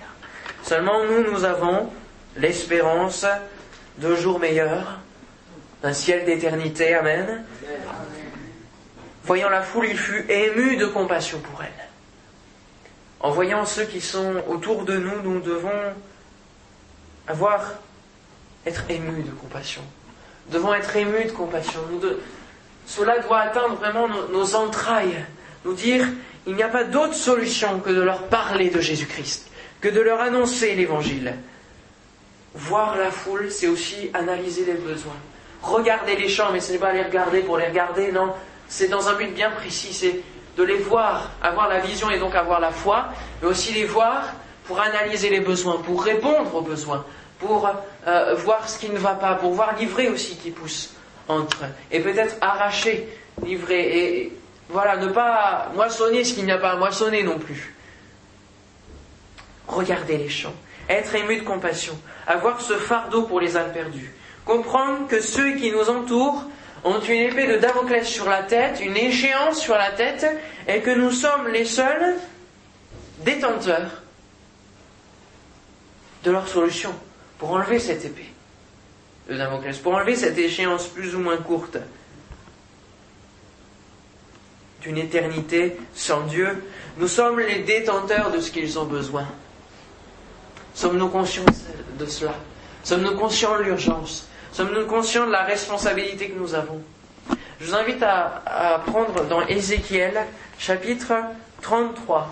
Seulement, 0.62 1.04
nous, 1.04 1.32
nous 1.32 1.44
avons 1.44 1.90
l'espérance 2.36 3.24
de 3.96 4.14
jours 4.14 4.38
meilleurs, 4.38 5.00
d'un 5.82 5.92
ciel 5.92 6.24
d'éternité, 6.24 6.94
Amen. 6.94 7.44
Voyant 9.24 9.48
la 9.48 9.62
foule, 9.62 9.86
il 9.88 9.98
fut 9.98 10.30
ému 10.30 10.76
de 10.76 10.86
compassion 10.86 11.38
pour 11.40 11.62
elle. 11.62 11.87
En 13.20 13.30
voyant 13.30 13.64
ceux 13.64 13.84
qui 13.84 14.00
sont 14.00 14.42
autour 14.48 14.84
de 14.84 14.96
nous, 14.96 15.22
nous 15.22 15.40
devons 15.40 15.70
avoir, 17.26 17.74
être 18.66 18.84
émus 18.88 19.22
de 19.22 19.30
compassion. 19.30 19.82
Nous 20.46 20.58
devons 20.58 20.74
être 20.74 20.94
émus 20.96 21.24
de 21.24 21.32
compassion. 21.32 21.80
cela 22.86 23.18
doit 23.20 23.40
atteindre 23.40 23.74
vraiment 23.76 24.08
nos, 24.08 24.54
entrailles. 24.54 25.24
Nous 25.64 25.74
dire, 25.74 26.06
il 26.46 26.54
n'y 26.54 26.62
a 26.62 26.68
pas 26.68 26.84
d'autre 26.84 27.14
solution 27.14 27.80
que 27.80 27.90
de 27.90 28.00
leur 28.00 28.28
parler 28.28 28.70
de 28.70 28.80
Jésus-Christ, 28.80 29.50
que 29.80 29.88
de 29.88 30.00
leur 30.00 30.20
annoncer 30.20 30.74
l'évangile. 30.74 31.34
Voir 32.54 32.96
la 32.96 33.10
foule, 33.10 33.50
c'est 33.50 33.68
aussi 33.68 34.10
analyser 34.14 34.64
les 34.64 34.74
besoins. 34.74 35.16
Regarder 35.60 36.16
les 36.16 36.28
champs, 36.28 36.52
mais 36.52 36.60
ce 36.60 36.72
n'est 36.72 36.78
pas 36.78 36.92
les 36.92 37.02
regarder 37.02 37.40
pour 37.40 37.58
les 37.58 37.66
regarder, 37.66 38.12
non. 38.12 38.32
C'est 38.68 38.88
dans 38.88 39.08
un 39.08 39.14
but 39.14 39.34
bien 39.34 39.50
précis, 39.50 39.92
de 40.58 40.64
les 40.64 40.78
voir, 40.78 41.30
avoir 41.40 41.68
la 41.68 41.78
vision 41.78 42.10
et 42.10 42.18
donc 42.18 42.34
avoir 42.34 42.58
la 42.58 42.72
foi, 42.72 43.06
mais 43.40 43.48
aussi 43.48 43.72
les 43.72 43.84
voir 43.84 44.24
pour 44.64 44.80
analyser 44.80 45.30
les 45.30 45.38
besoins, 45.40 45.76
pour 45.76 46.02
répondre 46.02 46.52
aux 46.52 46.62
besoins, 46.62 47.06
pour 47.38 47.70
euh, 48.08 48.34
voir 48.34 48.68
ce 48.68 48.76
qui 48.76 48.90
ne 48.90 48.98
va 48.98 49.14
pas, 49.14 49.36
pour 49.36 49.52
voir 49.52 49.76
livrer 49.76 50.08
aussi 50.08 50.36
qui 50.36 50.50
pousse 50.50 50.94
entre, 51.28 51.58
et 51.92 52.00
peut-être 52.00 52.36
arracher, 52.40 53.08
livrer, 53.44 53.98
et 53.98 54.32
voilà, 54.68 54.96
ne 54.96 55.06
pas 55.06 55.70
moissonner 55.76 56.24
ce 56.24 56.34
qu'il 56.34 56.44
n'y 56.44 56.52
a 56.52 56.58
pas 56.58 56.72
à 56.72 56.76
moissonner 56.76 57.22
non 57.22 57.38
plus. 57.38 57.76
Regarder 59.68 60.16
les 60.18 60.28
champs, 60.28 60.54
être 60.88 61.14
ému 61.14 61.36
de 61.36 61.44
compassion, 61.44 61.96
avoir 62.26 62.60
ce 62.60 62.72
fardeau 62.72 63.22
pour 63.22 63.38
les 63.40 63.56
âmes 63.56 63.72
perdues, 63.72 64.12
comprendre 64.44 65.06
que 65.06 65.20
ceux 65.20 65.52
qui 65.52 65.70
nous 65.70 65.88
entourent 65.88 66.42
ont 66.84 67.00
une 67.00 67.22
épée 67.22 67.46
de 67.46 67.56
Damoclès 67.56 68.06
sur 68.06 68.28
la 68.28 68.42
tête, 68.42 68.80
une 68.80 68.96
échéance 68.96 69.60
sur 69.60 69.74
la 69.74 69.90
tête, 69.90 70.26
et 70.66 70.80
que 70.80 70.90
nous 70.90 71.10
sommes 71.10 71.48
les 71.48 71.64
seuls 71.64 72.16
détenteurs 73.24 74.02
de 76.24 76.30
leur 76.30 76.48
solution 76.48 76.94
pour 77.38 77.52
enlever 77.52 77.78
cette 77.78 78.04
épée 78.04 78.32
de 79.28 79.36
Damoclès, 79.36 79.76
pour 79.78 79.94
enlever 79.94 80.16
cette 80.16 80.38
échéance 80.38 80.86
plus 80.86 81.14
ou 81.14 81.20
moins 81.20 81.36
courte 81.36 81.78
d'une 84.82 84.98
éternité 84.98 85.76
sans 85.94 86.22
Dieu. 86.22 86.64
Nous 86.98 87.08
sommes 87.08 87.40
les 87.40 87.60
détenteurs 87.60 88.30
de 88.30 88.40
ce 88.40 88.50
qu'ils 88.50 88.78
ont 88.78 88.84
besoin. 88.84 89.26
Sommes-nous 90.74 91.08
conscients 91.08 91.44
de 91.98 92.06
cela? 92.06 92.34
Sommes-nous 92.84 93.16
conscients 93.16 93.58
de 93.58 93.64
l'urgence? 93.64 94.28
Sommes-nous 94.58 94.86
conscients 94.86 95.24
de 95.24 95.30
la 95.30 95.44
responsabilité 95.44 96.30
que 96.30 96.36
nous 96.36 96.52
avons 96.52 96.82
Je 97.60 97.66
vous 97.66 97.76
invite 97.76 98.02
à, 98.02 98.82
prendre 98.84 99.24
dans 99.26 99.46
Ézéchiel, 99.46 100.18
chapitre 100.58 101.12
33. 101.62 102.28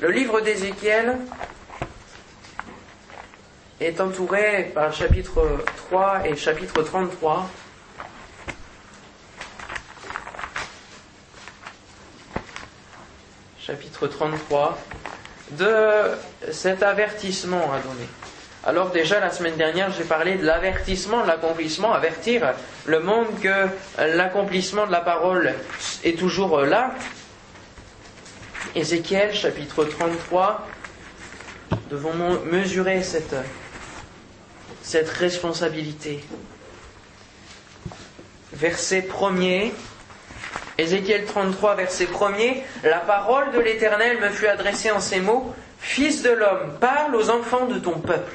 Le 0.00 0.10
livre 0.10 0.40
d'Ézéchiel 0.40 1.18
est 3.80 4.00
entouré 4.00 4.72
par 4.74 4.92
chapitre 4.92 5.62
3 5.88 6.26
et 6.26 6.34
chapitre 6.34 6.82
33. 6.82 7.48
Chapitre 13.60 14.08
33 14.08 14.78
de 15.52 16.50
cet 16.50 16.82
avertissement 16.82 17.72
à 17.72 17.78
donner. 17.78 18.08
Alors 18.64 18.90
déjà 18.90 19.18
la 19.18 19.30
semaine 19.30 19.56
dernière 19.56 19.90
j'ai 19.90 20.04
parlé 20.04 20.36
de 20.36 20.46
l'avertissement, 20.46 21.22
de 21.22 21.26
l'accomplissement, 21.26 21.92
avertir 21.92 22.54
le 22.86 23.00
monde 23.00 23.26
que 23.42 23.66
l'accomplissement 23.98 24.86
de 24.86 24.92
la 24.92 25.00
parole 25.00 25.52
est 26.04 26.16
toujours 26.16 26.60
là. 26.60 26.94
Ézéchiel 28.76 29.34
chapitre 29.34 29.84
33, 29.84 30.64
devons 31.90 32.14
mesurer 32.44 33.02
cette, 33.02 33.34
responsabilité. 35.18 36.24
Verset 38.52 39.08
1er, 39.10 39.72
Ézéchiel 40.78 41.24
33, 41.24 41.74
verset 41.74 42.06
1er, 42.06 42.62
La 42.84 43.00
parole 43.00 43.50
de 43.50 43.58
l'Éternel 43.58 44.20
me 44.20 44.28
fut 44.28 44.46
adressée 44.46 44.92
en 44.92 45.00
ces 45.00 45.18
mots, 45.20 45.52
Fils 45.80 46.22
de 46.22 46.30
l'homme, 46.30 46.78
parle 46.80 47.16
aux 47.16 47.28
enfants 47.28 47.66
de 47.66 47.80
ton 47.80 47.98
peuple 47.98 48.32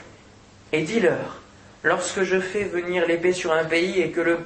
et 0.71 0.81
dis-leur, 0.81 1.41
lorsque 1.83 2.23
je 2.23 2.39
fais 2.39 2.63
venir 2.63 3.07
l'épée 3.07 3.33
sur 3.33 3.53
un 3.53 3.63
pays 3.63 4.01
et 4.01 4.11
que 4.11 4.21
le, 4.21 4.39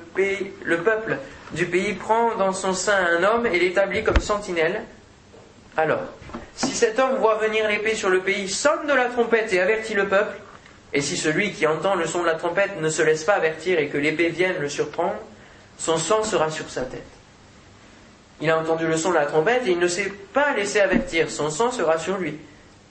le 0.64 0.78
peuple 0.78 1.18
du 1.54 1.66
pays 1.66 1.94
prend 1.94 2.36
dans 2.36 2.54
son 2.54 2.74
sein 2.74 2.98
un 3.18 3.24
homme 3.24 3.46
et 3.46 3.60
l'établit 3.60 4.04
comme 4.04 4.20
sentinelle, 4.20 4.84
alors, 5.78 6.02
si 6.56 6.72
cet 6.72 7.00
homme 7.00 7.16
voit 7.18 7.36
venir 7.36 7.68
l'épée 7.68 7.96
sur 7.96 8.10
le 8.10 8.20
pays, 8.20 8.50
sonne 8.50 8.88
de 8.88 8.94
la 8.94 9.06
trompette 9.06 9.54
et 9.54 9.62
avertit 9.62 9.94
le 9.94 10.08
peuple, 10.08 10.38
et 10.94 11.02
si 11.02 11.16
celui 11.16 11.54
qui 11.54 11.66
entend 11.66 11.96
le 11.96 12.06
son 12.06 12.22
de 12.22 12.26
la 12.26 12.36
trompette 12.36 12.80
ne 12.82 12.90
se 12.90 13.02
laisse 13.02 13.24
pas 13.24 13.36
avertir 13.36 13.80
et 13.80 13.88
que 13.88 13.98
l'épée 13.98 14.30
vienne 14.30 14.58
le 14.60 14.68
surprendre, 14.68 15.16
son 15.78 15.98
sang 15.98 16.24
sera 16.24 16.52
sur 16.52 16.70
sa 16.70 16.82
tête. 16.82 17.08
Il 18.42 18.50
a 18.50 18.60
entendu 18.60 18.88
le 18.88 18.98
son 18.98 19.12
de 19.12 19.16
la 19.16 19.26
trompette 19.26 19.66
et 19.66 19.72
il 19.72 19.80
ne 19.80 19.88
s'est 19.88 20.12
pas 20.34 20.54
laissé 20.54 20.82
avertir, 20.82 21.32
son 21.32 21.50
sang 21.50 21.72
sera 21.72 21.98
sur 21.98 22.18
lui. 22.18 22.38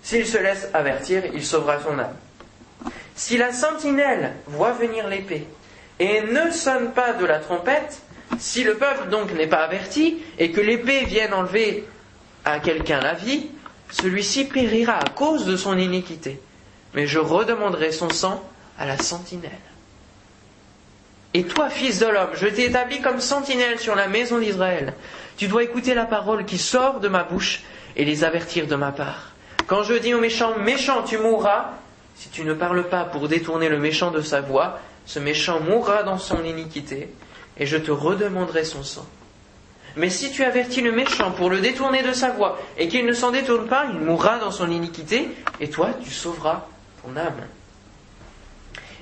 S'il 0.03 0.27
se 0.27 0.38
laisse 0.38 0.69
avertir, 0.73 1.25
il 1.35 1.45
sauvera 1.45 1.79
son 1.81 1.99
âme. 1.99 2.16
Si 3.14 3.37
la 3.37 3.53
sentinelle 3.53 4.35
voit 4.46 4.73
venir 4.73 5.09
l'épée 5.09 5.46
et 5.99 6.23
ne 6.23 6.51
sonne 6.51 6.92
pas 6.92 7.12
de 7.12 7.25
la 7.27 7.38
trompette, 7.38 8.01
si 8.38 8.64
le 8.64 8.77
peuple 8.77 9.09
donc 9.09 9.33
n'est 9.33 9.46
pas 9.46 9.64
averti 9.64 10.18
et 10.38 10.51
que 10.51 10.61
l'épée 10.61 11.05
vienne 11.05 11.35
enlever 11.35 11.85
à 12.44 12.59
quelqu'un 12.61 13.01
la 13.01 13.14
vie, 13.14 13.49
celui-ci 13.90 14.44
périra 14.44 14.94
à 14.94 15.09
cause 15.11 15.44
de 15.44 15.57
son 15.57 15.77
iniquité. 15.77 16.40
Mais 16.94 17.07
je 17.07 17.18
redemanderai 17.18 17.92
son 17.92 18.11
sang 18.11 18.42
à 18.79 18.87
la 18.87 18.96
sentinelle. 18.99 19.51
Et 21.35 21.44
toi, 21.44 21.70
fils 21.70 22.01
de 22.01 22.07
l'homme, 22.07 22.31
je 22.35 22.46
t'ai 22.49 22.64
établi 22.64 23.01
comme 23.01 23.20
sentinelle 23.20 23.79
sur 23.79 23.94
la 23.94 24.09
maison 24.09 24.38
d'Israël. 24.38 24.94
Tu 25.37 25.46
dois 25.46 25.62
écouter 25.62 25.94
la 25.94 26.05
parole 26.05 26.44
qui 26.44 26.59
sort 26.59 26.99
de 26.99 27.09
ma 27.09 27.23
bouche 27.23 27.62
et 27.96 28.05
les 28.05 28.25
avertir 28.25 28.66
de 28.66 28.75
ma 28.75 28.90
part. 28.90 29.33
Quand 29.68 29.85
je 29.85 29.94
dis 29.94 30.12
au 30.12 30.20
méchant, 30.20 30.59
méchant, 30.59 31.03
tu 31.05 31.18
mourras, 31.18 31.70
si 32.20 32.28
tu 32.28 32.44
ne 32.44 32.52
parles 32.52 32.87
pas 32.87 33.04
pour 33.04 33.28
détourner 33.28 33.70
le 33.70 33.78
méchant 33.78 34.11
de 34.11 34.20
sa 34.20 34.42
voix, 34.42 34.78
ce 35.06 35.18
méchant 35.18 35.59
mourra 35.59 36.02
dans 36.02 36.18
son 36.18 36.44
iniquité, 36.44 37.09
et 37.56 37.64
je 37.64 37.78
te 37.78 37.90
redemanderai 37.90 38.64
son 38.64 38.83
sang. 38.83 39.06
Mais 39.96 40.11
si 40.11 40.30
tu 40.30 40.44
avertis 40.44 40.83
le 40.83 40.92
méchant 40.92 41.30
pour 41.30 41.48
le 41.48 41.61
détourner 41.61 42.02
de 42.02 42.12
sa 42.12 42.28
voix, 42.28 42.59
et 42.76 42.88
qu'il 42.88 43.06
ne 43.06 43.14
s'en 43.14 43.30
détourne 43.30 43.68
pas, 43.68 43.87
il 43.90 44.00
mourra 44.00 44.38
dans 44.38 44.50
son 44.50 44.70
iniquité, 44.70 45.30
et 45.61 45.70
toi 45.70 45.94
tu 46.04 46.11
sauveras 46.11 46.66
ton 47.02 47.16
âme. 47.16 47.40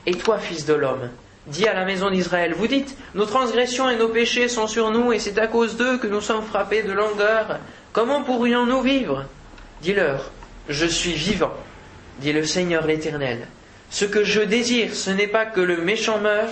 Et 0.06 0.14
toi, 0.14 0.38
fils 0.38 0.64
de 0.64 0.74
l'homme, 0.74 1.10
dis 1.48 1.66
à 1.66 1.74
la 1.74 1.84
maison 1.84 2.10
d'Israël, 2.10 2.54
vous 2.54 2.68
dites, 2.68 2.96
nos 3.16 3.26
transgressions 3.26 3.90
et 3.90 3.96
nos 3.96 4.10
péchés 4.10 4.48
sont 4.48 4.68
sur 4.68 4.92
nous, 4.92 5.12
et 5.12 5.18
c'est 5.18 5.38
à 5.40 5.48
cause 5.48 5.76
d'eux 5.76 5.98
que 5.98 6.06
nous 6.06 6.20
sommes 6.20 6.44
frappés 6.44 6.84
de 6.84 6.92
langueur. 6.92 7.58
Comment 7.92 8.22
pourrions-nous 8.22 8.80
vivre? 8.80 9.24
Dis-leur, 9.82 10.30
je 10.68 10.86
suis 10.86 11.14
vivant 11.14 11.52
dit 12.18 12.32
le 12.32 12.44
Seigneur 12.44 12.86
l'Éternel. 12.86 13.46
Ce 13.90 14.04
que 14.04 14.24
je 14.24 14.40
désire, 14.40 14.94
ce 14.94 15.10
n'est 15.10 15.26
pas 15.28 15.46
que 15.46 15.60
le 15.60 15.78
méchant 15.78 16.18
meure, 16.18 16.48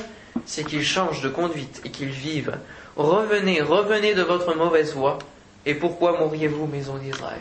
c'est 0.46 0.64
qu'il 0.64 0.84
change 0.84 1.22
de 1.22 1.28
conduite 1.28 1.82
et 1.84 1.90
qu'il 1.90 2.08
vive. 2.08 2.56
Revenez, 2.96 3.60
revenez 3.60 4.14
de 4.14 4.22
votre 4.22 4.54
mauvaise 4.54 4.94
voie. 4.94 5.18
Et 5.66 5.74
pourquoi 5.74 6.18
mourriez-vous, 6.18 6.66
maison 6.66 6.96
d'Israël? 6.96 7.40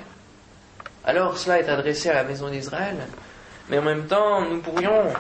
Alors 1.04 1.38
cela 1.38 1.60
est 1.60 1.70
adressé 1.70 2.10
à 2.10 2.16
la 2.16 2.24
maison 2.24 2.50
d'Israël, 2.50 2.98
mais 3.70 3.78
en 3.78 3.84
même 3.84 4.08
temps, 4.08 4.42
nous 4.42 4.60
pourrions 4.60 5.14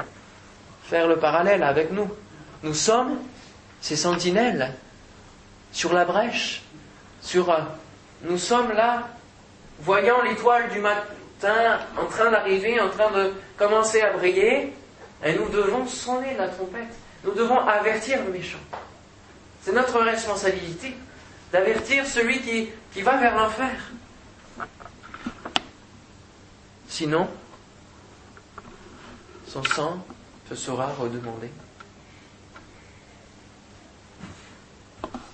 faire 0.83 1.07
le 1.07 1.17
parallèle 1.17 1.63
avec 1.63 1.91
nous. 1.91 2.09
Nous 2.63 2.73
sommes 2.73 3.19
ces 3.81 3.95
sentinelles 3.95 4.73
sur 5.71 5.93
la 5.93 6.05
brèche, 6.05 6.63
sur 7.21 7.51
euh, 7.51 7.59
nous 8.23 8.39
sommes 8.39 8.71
là, 8.71 9.09
voyant 9.81 10.23
l'étoile 10.23 10.69
du 10.69 10.79
matin 10.79 11.03
en 11.43 12.05
train 12.05 12.31
d'arriver, 12.31 12.79
en 12.79 12.89
train 12.89 13.11
de 13.11 13.33
commencer 13.57 14.01
à 14.01 14.13
briller, 14.13 14.73
et 15.23 15.33
nous 15.33 15.49
devons 15.49 15.87
sonner 15.87 16.35
la 16.37 16.47
trompette. 16.47 16.93
Nous 17.23 17.33
devons 17.33 17.59
avertir 17.59 18.23
le 18.23 18.31
méchant. 18.31 18.59
C'est 19.61 19.73
notre 19.73 19.99
responsabilité 19.99 20.95
d'avertir 21.51 22.05
celui 22.05 22.41
qui, 22.41 22.69
qui 22.93 23.01
va 23.01 23.17
vers 23.17 23.35
l'enfer. 23.35 23.71
Sinon, 26.87 27.27
son 29.47 29.63
sang 29.63 30.05
te 30.47 30.55
sera 30.55 30.87
redemandé. 30.87 31.49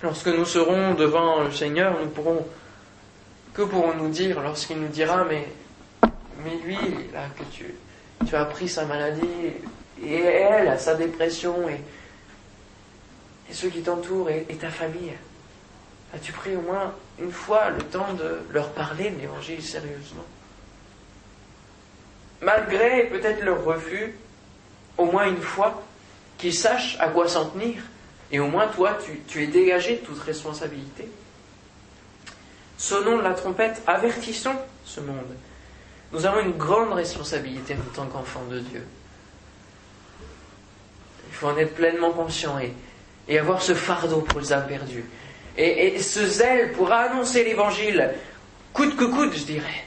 Lorsque 0.02 0.28
nous 0.28 0.44
serons 0.44 0.94
devant 0.94 1.42
le 1.42 1.52
Seigneur, 1.52 1.96
nous 2.00 2.08
pourrons, 2.08 2.44
que 3.54 3.62
pourrons-nous 3.62 4.08
dire 4.08 4.40
lorsqu'il 4.40 4.80
nous 4.80 4.88
dira, 4.88 5.24
mais, 5.24 5.46
mais 6.44 6.56
lui, 6.64 6.76
là, 7.12 7.26
que 7.36 7.44
tu, 7.52 7.74
tu 8.26 8.34
as 8.34 8.44
pris 8.44 8.68
sa 8.68 8.84
maladie, 8.84 9.52
et 10.04 10.14
elle, 10.14 10.78
sa 10.80 10.94
dépression, 10.94 11.68
et, 11.68 11.80
ceux 13.52 13.68
qui 13.68 13.82
t'entourent, 13.82 14.30
et, 14.30 14.56
ta 14.58 14.70
famille, 14.70 15.12
as-tu 16.14 16.32
pris 16.32 16.56
au 16.56 16.62
moins 16.62 16.94
une 17.20 17.32
fois 17.32 17.70
le 17.70 17.82
temps 17.82 18.14
de 18.14 18.40
leur 18.50 18.70
parler 18.70 19.10
de 19.10 19.20
l'évangile 19.20 19.62
sérieusement? 19.62 20.24
Malgré 22.40 23.04
peut-être 23.04 23.44
leur 23.44 23.62
refus, 23.64 24.14
au 24.98 25.04
moins 25.04 25.26
une 25.26 25.40
fois, 25.40 25.82
qu'ils 26.38 26.54
sachent 26.54 26.96
à 26.98 27.08
quoi 27.08 27.28
s'en 27.28 27.50
tenir 27.50 27.82
et 28.32 28.40
au 28.40 28.48
moins, 28.48 28.66
toi, 28.68 28.98
tu, 29.28 29.42
es 29.42 29.46
dégagé 29.46 29.96
de 29.96 30.06
toute 30.06 30.20
responsabilité. 30.22 31.06
Sonnons 32.78 33.20
la 33.20 33.34
trompette, 33.34 33.82
avertissons 33.86 34.56
ce 34.86 35.00
monde. 35.00 35.36
Nous 36.12 36.26
avons 36.26 36.40
une 36.40 36.58
grande 36.58 36.92
responsabilité 36.92 37.74
en 37.74 37.94
tant 37.94 38.06
qu'enfants 38.06 38.44
de 38.44 38.58
Dieu. 38.58 38.86
Il 41.28 41.34
faut 41.34 41.48
en 41.48 41.56
être 41.56 41.74
pleinement 41.74 42.10
conscient 42.10 42.58
et, 42.58 43.38
avoir 43.38 43.62
ce 43.62 43.74
fardeau 43.74 44.20
pour 44.20 44.40
les 44.40 44.52
âmes 44.52 44.66
perdues. 44.66 45.06
Et, 45.56 45.98
ce 46.00 46.26
zèle 46.26 46.72
pour 46.72 46.92
annoncer 46.92 47.44
l'évangile, 47.44 48.10
coûte 48.74 48.96
que 48.96 49.04
coûte, 49.04 49.34
je 49.34 49.44
dirais. 49.44 49.84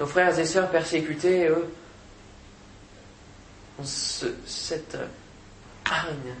Nos 0.00 0.06
frères 0.06 0.36
et 0.36 0.44
sœurs 0.44 0.70
persécutés, 0.70 1.46
eux, 1.46 1.72
ont 3.78 3.84
cette 3.84 4.98
hargne 5.84 6.34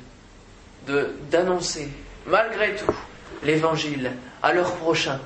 d'annoncer, 1.30 1.88
malgré 2.26 2.74
tout, 2.74 2.94
l'évangile 3.44 4.12
à 4.42 4.52
leurs 4.52 4.74
prochains, 4.76 5.20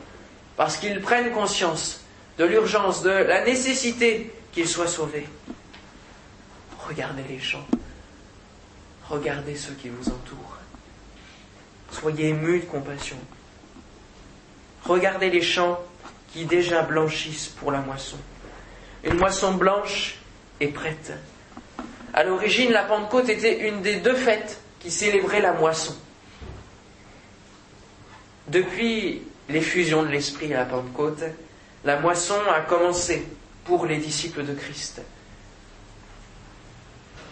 parce 0.56 0.76
qu'ils 0.76 1.00
prennent 1.00 1.32
conscience 1.32 2.03
de 2.38 2.44
l'urgence, 2.44 3.02
de 3.02 3.10
la 3.10 3.44
nécessité 3.44 4.32
qu'ils 4.52 4.68
soient 4.68 4.88
sauvés. 4.88 5.26
Regardez 6.86 7.24
les 7.28 7.40
champs, 7.40 7.66
regardez 9.08 9.56
ceux 9.56 9.74
qui 9.74 9.88
vous 9.88 10.08
entourent. 10.08 10.58
Soyez 11.90 12.28
émus 12.28 12.60
de 12.60 12.64
compassion. 12.64 13.16
Regardez 14.84 15.30
les 15.30 15.42
champs 15.42 15.80
qui 16.32 16.44
déjà 16.44 16.82
blanchissent 16.82 17.46
pour 17.46 17.70
la 17.70 17.80
moisson. 17.80 18.18
Une 19.04 19.14
moisson 19.14 19.54
blanche 19.54 20.16
est 20.60 20.68
prête. 20.68 21.12
À 22.12 22.24
l'origine, 22.24 22.72
la 22.72 22.82
Pentecôte 22.82 23.28
était 23.28 23.68
une 23.68 23.80
des 23.82 23.96
deux 23.96 24.14
fêtes 24.14 24.60
qui 24.80 24.90
célébrait 24.90 25.40
la 25.40 25.52
moisson. 25.52 25.94
Depuis 28.48 29.22
l'effusion 29.48 30.02
de 30.02 30.08
l'Esprit 30.08 30.52
à 30.52 30.58
la 30.58 30.64
Pentecôte, 30.64 31.22
la 31.84 32.00
moisson 32.00 32.38
a 32.54 32.60
commencé 32.60 33.26
pour 33.64 33.86
les 33.86 33.98
disciples 33.98 34.44
de 34.44 34.54
Christ 34.54 35.02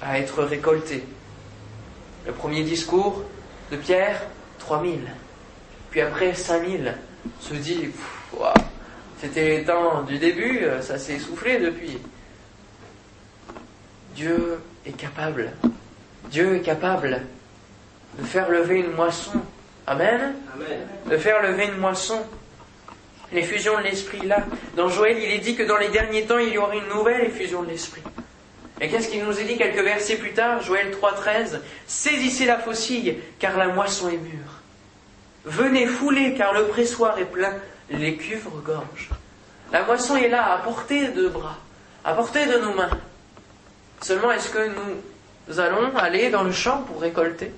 à 0.03 0.19
être 0.19 0.43
récoltée. 0.43 1.05
Le 2.27 2.33
premier 2.33 2.63
discours 2.63 3.23
de 3.71 3.77
Pierre, 3.77 4.21
3000. 4.59 5.01
Puis 5.91 6.01
après, 6.01 6.35
5000. 6.35 6.95
Se 7.41 7.55
dit, 7.55 7.91
c'était 9.21 9.59
les 9.59 9.65
temps 9.65 10.03
du 10.03 10.19
début, 10.19 10.61
ça 10.81 10.99
s'est 10.99 11.15
essoufflé 11.15 11.59
depuis. 11.59 11.99
Dieu 14.15 14.61
est 14.85 14.93
capable. 14.93 15.53
Dieu 16.31 16.57
est 16.57 16.63
capable 16.63 17.23
de 18.19 18.25
faire 18.25 18.51
lever 18.51 18.81
une 18.81 18.93
moisson. 18.93 19.41
Amen. 19.87 20.35
De 21.09 21.17
faire 21.17 21.43
lever 21.43 21.67
une 21.67 21.79
moisson. 21.79 22.23
L'effusion 23.33 23.79
de 23.79 23.85
l'esprit 23.85 24.27
là. 24.27 24.45
Dans 24.77 24.89
Joël, 24.89 25.17
il 25.19 25.31
est 25.31 25.39
dit 25.39 25.55
que 25.55 25.63
dans 25.63 25.79
les 25.79 25.89
derniers 25.89 26.25
temps, 26.25 26.39
il 26.39 26.53
y 26.53 26.59
aura 26.59 26.75
une 26.75 26.89
nouvelle 26.89 27.27
effusion 27.27 27.63
de 27.63 27.69
l'esprit. 27.69 28.03
Et 28.81 28.89
qu'est-ce 28.89 29.09
qu'il 29.09 29.25
nous 29.25 29.39
est 29.39 29.45
dit 29.45 29.57
quelques 29.57 29.83
versets 29.83 30.17
plus 30.17 30.33
tard, 30.33 30.61
Joël 30.63 30.91
3.13 30.91 31.61
Saisissez 31.87 32.47
la 32.47 32.59
faucille, 32.59 33.17
car 33.39 33.57
la 33.57 33.69
moisson 33.69 34.09
est 34.09 34.17
mûre. 34.17 34.61
Venez 35.45 35.87
fouler, 35.87 36.35
car 36.35 36.53
le 36.53 36.67
pressoir 36.67 37.19
est 37.19 37.25
plein, 37.25 37.55
les 37.91 38.17
cuves 38.17 38.49
regorgent. 38.53 39.11
La 39.73 39.85
moisson 39.85 40.17
est 40.17 40.29
là, 40.29 40.53
à 40.53 40.59
portée 40.59 41.09
de 41.09 41.29
bras, 41.29 41.59
à 42.05 42.13
portée 42.15 42.45
de 42.47 42.59
nos 42.59 42.75
mains. 42.75 42.91
Seulement, 44.03 44.33
est-ce 44.33 44.51
que 44.51 44.69
nous 44.69 45.61
allons 45.61 45.97
aller 45.97 46.31
dans 46.31 46.43
le 46.43 46.53
champ 46.53 46.83
pour 46.83 47.01
récolter? 47.01 47.53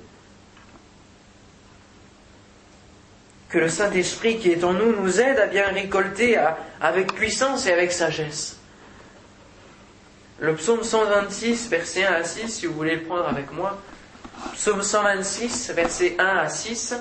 Que 3.54 3.60
le 3.60 3.68
Saint-Esprit 3.68 4.40
qui 4.40 4.50
est 4.50 4.64
en 4.64 4.72
nous 4.72 5.00
nous 5.00 5.20
aide 5.20 5.38
à 5.38 5.46
bien 5.46 5.68
récolter 5.68 6.36
avec 6.80 7.14
puissance 7.14 7.66
et 7.66 7.72
avec 7.72 7.92
sagesse. 7.92 8.56
Le 10.40 10.56
psaume 10.56 10.82
126, 10.82 11.68
verset 11.68 12.04
1 12.04 12.14
à 12.14 12.24
6, 12.24 12.48
si 12.48 12.66
vous 12.66 12.74
voulez 12.74 12.96
le 12.96 13.02
prendre 13.04 13.28
avec 13.28 13.52
moi. 13.52 13.80
Psaume 14.54 14.82
126, 14.82 15.70
verset 15.70 16.16
1 16.18 16.24
à 16.24 16.48
6. 16.48 16.96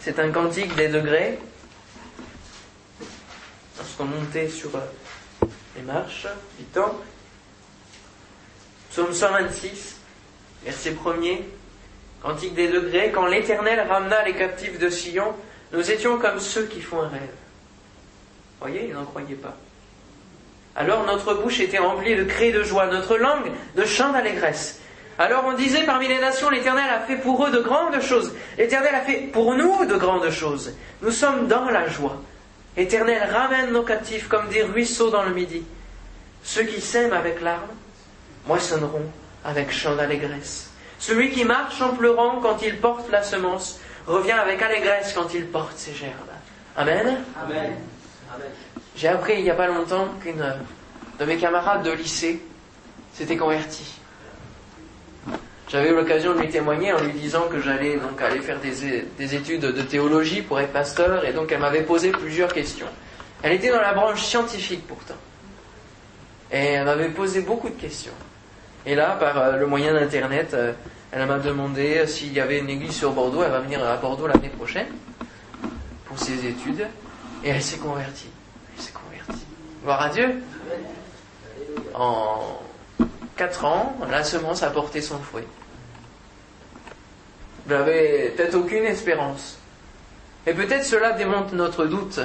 C'est 0.00 0.18
un 0.18 0.32
cantique 0.32 0.74
des 0.74 0.88
degrés. 0.88 1.38
Lorsqu'on 3.78 4.06
montait 4.06 4.48
sur 4.48 4.74
euh, 4.74 5.46
les 5.76 5.82
marches 5.82 6.26
du 6.58 6.64
temple. 6.64 7.04
Psaume 8.90 9.12
126, 9.12 9.98
verset 10.64 10.94
1er. 10.94 11.42
Cantique 12.22 12.54
des 12.54 12.68
degrés, 12.68 13.10
quand 13.12 13.26
l'Éternel 13.26 13.84
ramena 13.88 14.24
les 14.24 14.34
captifs 14.34 14.78
de 14.78 14.88
Sion, 14.88 15.34
nous 15.72 15.90
étions 15.90 16.18
comme 16.18 16.38
ceux 16.38 16.66
qui 16.66 16.80
font 16.80 17.00
un 17.00 17.08
rêve. 17.08 17.34
Voyez, 18.60 18.86
ils 18.88 18.94
n'en 18.94 19.04
croyaient 19.04 19.34
pas. 19.34 19.56
Alors 20.76 21.04
notre 21.04 21.34
bouche 21.34 21.60
était 21.60 21.78
remplie 21.78 22.14
de 22.14 22.24
cris 22.24 22.52
de 22.52 22.62
joie, 22.62 22.86
notre 22.86 23.16
langue 23.16 23.50
de 23.76 23.84
chants 23.84 24.12
d'allégresse. 24.12 24.80
Alors 25.18 25.44
on 25.46 25.52
disait 25.52 25.84
parmi 25.84 26.08
les 26.08 26.18
nations, 26.18 26.48
l'Éternel 26.48 26.88
a 26.88 27.00
fait 27.00 27.16
pour 27.16 27.44
eux 27.44 27.50
de 27.50 27.60
grandes 27.60 28.00
choses. 28.00 28.32
L'Éternel 28.56 28.94
a 28.94 29.00
fait 29.00 29.18
pour 29.32 29.54
nous 29.54 29.84
de 29.84 29.96
grandes 29.96 30.30
choses. 30.30 30.74
Nous 31.02 31.10
sommes 31.10 31.48
dans 31.48 31.66
la 31.66 31.88
joie. 31.88 32.22
L'Éternel 32.76 33.28
ramène 33.30 33.70
nos 33.72 33.82
captifs 33.82 34.28
comme 34.28 34.48
des 34.48 34.62
ruisseaux 34.62 35.10
dans 35.10 35.24
le 35.24 35.34
midi. 35.34 35.62
Ceux 36.42 36.62
qui 36.62 36.80
sèment 36.80 37.12
avec 37.12 37.42
larmes 37.42 37.68
moissonneront 38.46 39.10
avec 39.44 39.70
chants 39.70 39.96
d'allégresse. 39.96 40.71
Celui 41.02 41.30
qui 41.30 41.44
marche 41.44 41.82
en 41.82 41.96
pleurant 41.96 42.38
quand 42.40 42.62
il 42.62 42.78
porte 42.78 43.10
la 43.10 43.24
semence 43.24 43.80
revient 44.06 44.30
avec 44.30 44.62
allégresse 44.62 45.12
quand 45.12 45.34
il 45.34 45.48
porte 45.48 45.76
ses 45.76 45.92
gerbes. 45.92 46.12
Amen. 46.76 47.18
Amen. 47.42 47.72
J'ai 48.94 49.08
appris 49.08 49.34
il 49.38 49.42
n'y 49.42 49.50
a 49.50 49.56
pas 49.56 49.66
longtemps 49.66 50.06
qu'une 50.22 50.44
de 51.18 51.24
mes 51.24 51.38
camarades 51.38 51.82
de 51.82 51.90
lycée 51.90 52.40
s'était 53.12 53.36
convertie. 53.36 53.98
J'avais 55.68 55.90
eu 55.90 55.94
l'occasion 55.96 56.36
de 56.36 56.38
lui 56.38 56.48
témoigner 56.50 56.92
en 56.92 57.00
lui 57.00 57.14
disant 57.14 57.48
que 57.48 57.60
j'allais 57.60 57.96
donc 57.96 58.22
aller 58.22 58.38
faire 58.38 58.60
des, 58.60 59.02
des, 59.18 59.34
études 59.34 59.62
de 59.62 59.82
théologie 59.82 60.42
pour 60.42 60.60
être 60.60 60.72
pasteur 60.72 61.24
et 61.24 61.32
donc 61.32 61.50
elle 61.50 61.58
m'avait 61.58 61.82
posé 61.82 62.12
plusieurs 62.12 62.52
questions. 62.52 62.86
Elle 63.42 63.54
était 63.54 63.72
dans 63.72 63.80
la 63.80 63.92
branche 63.92 64.22
scientifique 64.22 64.86
pourtant. 64.86 65.18
Et 66.52 66.74
elle 66.74 66.84
m'avait 66.84 67.08
posé 67.08 67.40
beaucoup 67.40 67.70
de 67.70 67.80
questions. 67.80 68.14
Et 68.84 68.94
là, 68.94 69.16
par 69.18 69.38
euh, 69.38 69.56
le 69.56 69.66
moyen 69.66 69.94
d'Internet, 69.94 70.54
euh, 70.54 70.72
elle 71.12 71.26
m'a 71.26 71.38
demandé 71.38 71.98
euh, 71.98 72.06
s'il 72.06 72.32
y 72.32 72.40
avait 72.40 72.58
une 72.58 72.70
église 72.70 72.96
sur 72.96 73.12
Bordeaux. 73.12 73.42
Elle 73.44 73.52
va 73.52 73.60
venir 73.60 73.84
à 73.84 73.96
Bordeaux 73.96 74.26
l'année 74.26 74.48
prochaine 74.48 74.88
pour 76.06 76.18
ses 76.18 76.46
études. 76.46 76.86
Et 77.44 77.50
elle 77.50 77.62
s'est 77.62 77.78
convertie. 77.78 78.30
Elle 78.74 78.82
s'est 78.82 78.92
convertie. 78.92 79.46
Gloire 79.82 80.02
à 80.02 80.08
Dieu. 80.08 80.42
en 81.94 82.60
quatre 83.36 83.64
ans, 83.64 83.96
la 84.10 84.24
semence 84.24 84.62
a 84.62 84.70
porté 84.70 85.00
son 85.00 85.18
fruit. 85.18 85.44
N'avez 87.66 88.30
peut-être 88.30 88.54
aucune 88.54 88.84
espérance. 88.84 89.58
Et 90.46 90.54
peut-être 90.54 90.84
cela 90.84 91.12
démontre 91.12 91.54
notre 91.54 91.86
doute. 91.86 92.20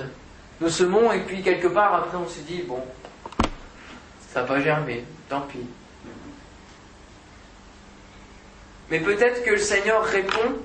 Nous 0.59 0.69
semons 0.69 1.11
et 1.11 1.19
puis 1.19 1.43
quelque 1.43 1.67
part 1.67 1.93
après 1.93 2.17
on 2.17 2.27
se 2.27 2.39
dit, 2.39 2.63
bon, 2.63 2.81
ça 4.33 4.41
va 4.41 4.59
germer, 4.59 5.05
tant 5.29 5.41
pis. 5.41 5.59
Mais 8.89 8.99
peut-être 8.99 9.43
que 9.43 9.51
le 9.51 9.57
Seigneur 9.57 10.03
répond 10.03 10.55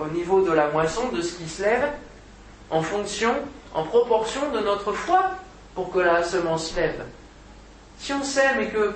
au 0.00 0.06
niveau 0.08 0.42
de 0.42 0.52
la 0.52 0.68
moisson, 0.68 1.08
de 1.10 1.22
ce 1.22 1.36
qui 1.36 1.48
se 1.48 1.62
lève, 1.62 1.92
en 2.70 2.82
fonction, 2.82 3.34
en 3.72 3.84
proportion 3.84 4.50
de 4.50 4.60
notre 4.60 4.92
foi 4.92 5.30
pour 5.74 5.92
que 5.92 6.00
la 6.00 6.22
semence 6.22 6.74
lève. 6.74 7.04
Si 7.98 8.12
on 8.12 8.22
sème 8.22 8.60
et 8.60 8.68
que, 8.68 8.92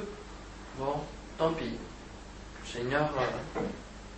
bon, 0.79 0.95
tant 1.39 1.53
pis, 1.53 1.71
le 2.63 2.67
Seigneur, 2.67 3.11
euh, 3.57 3.61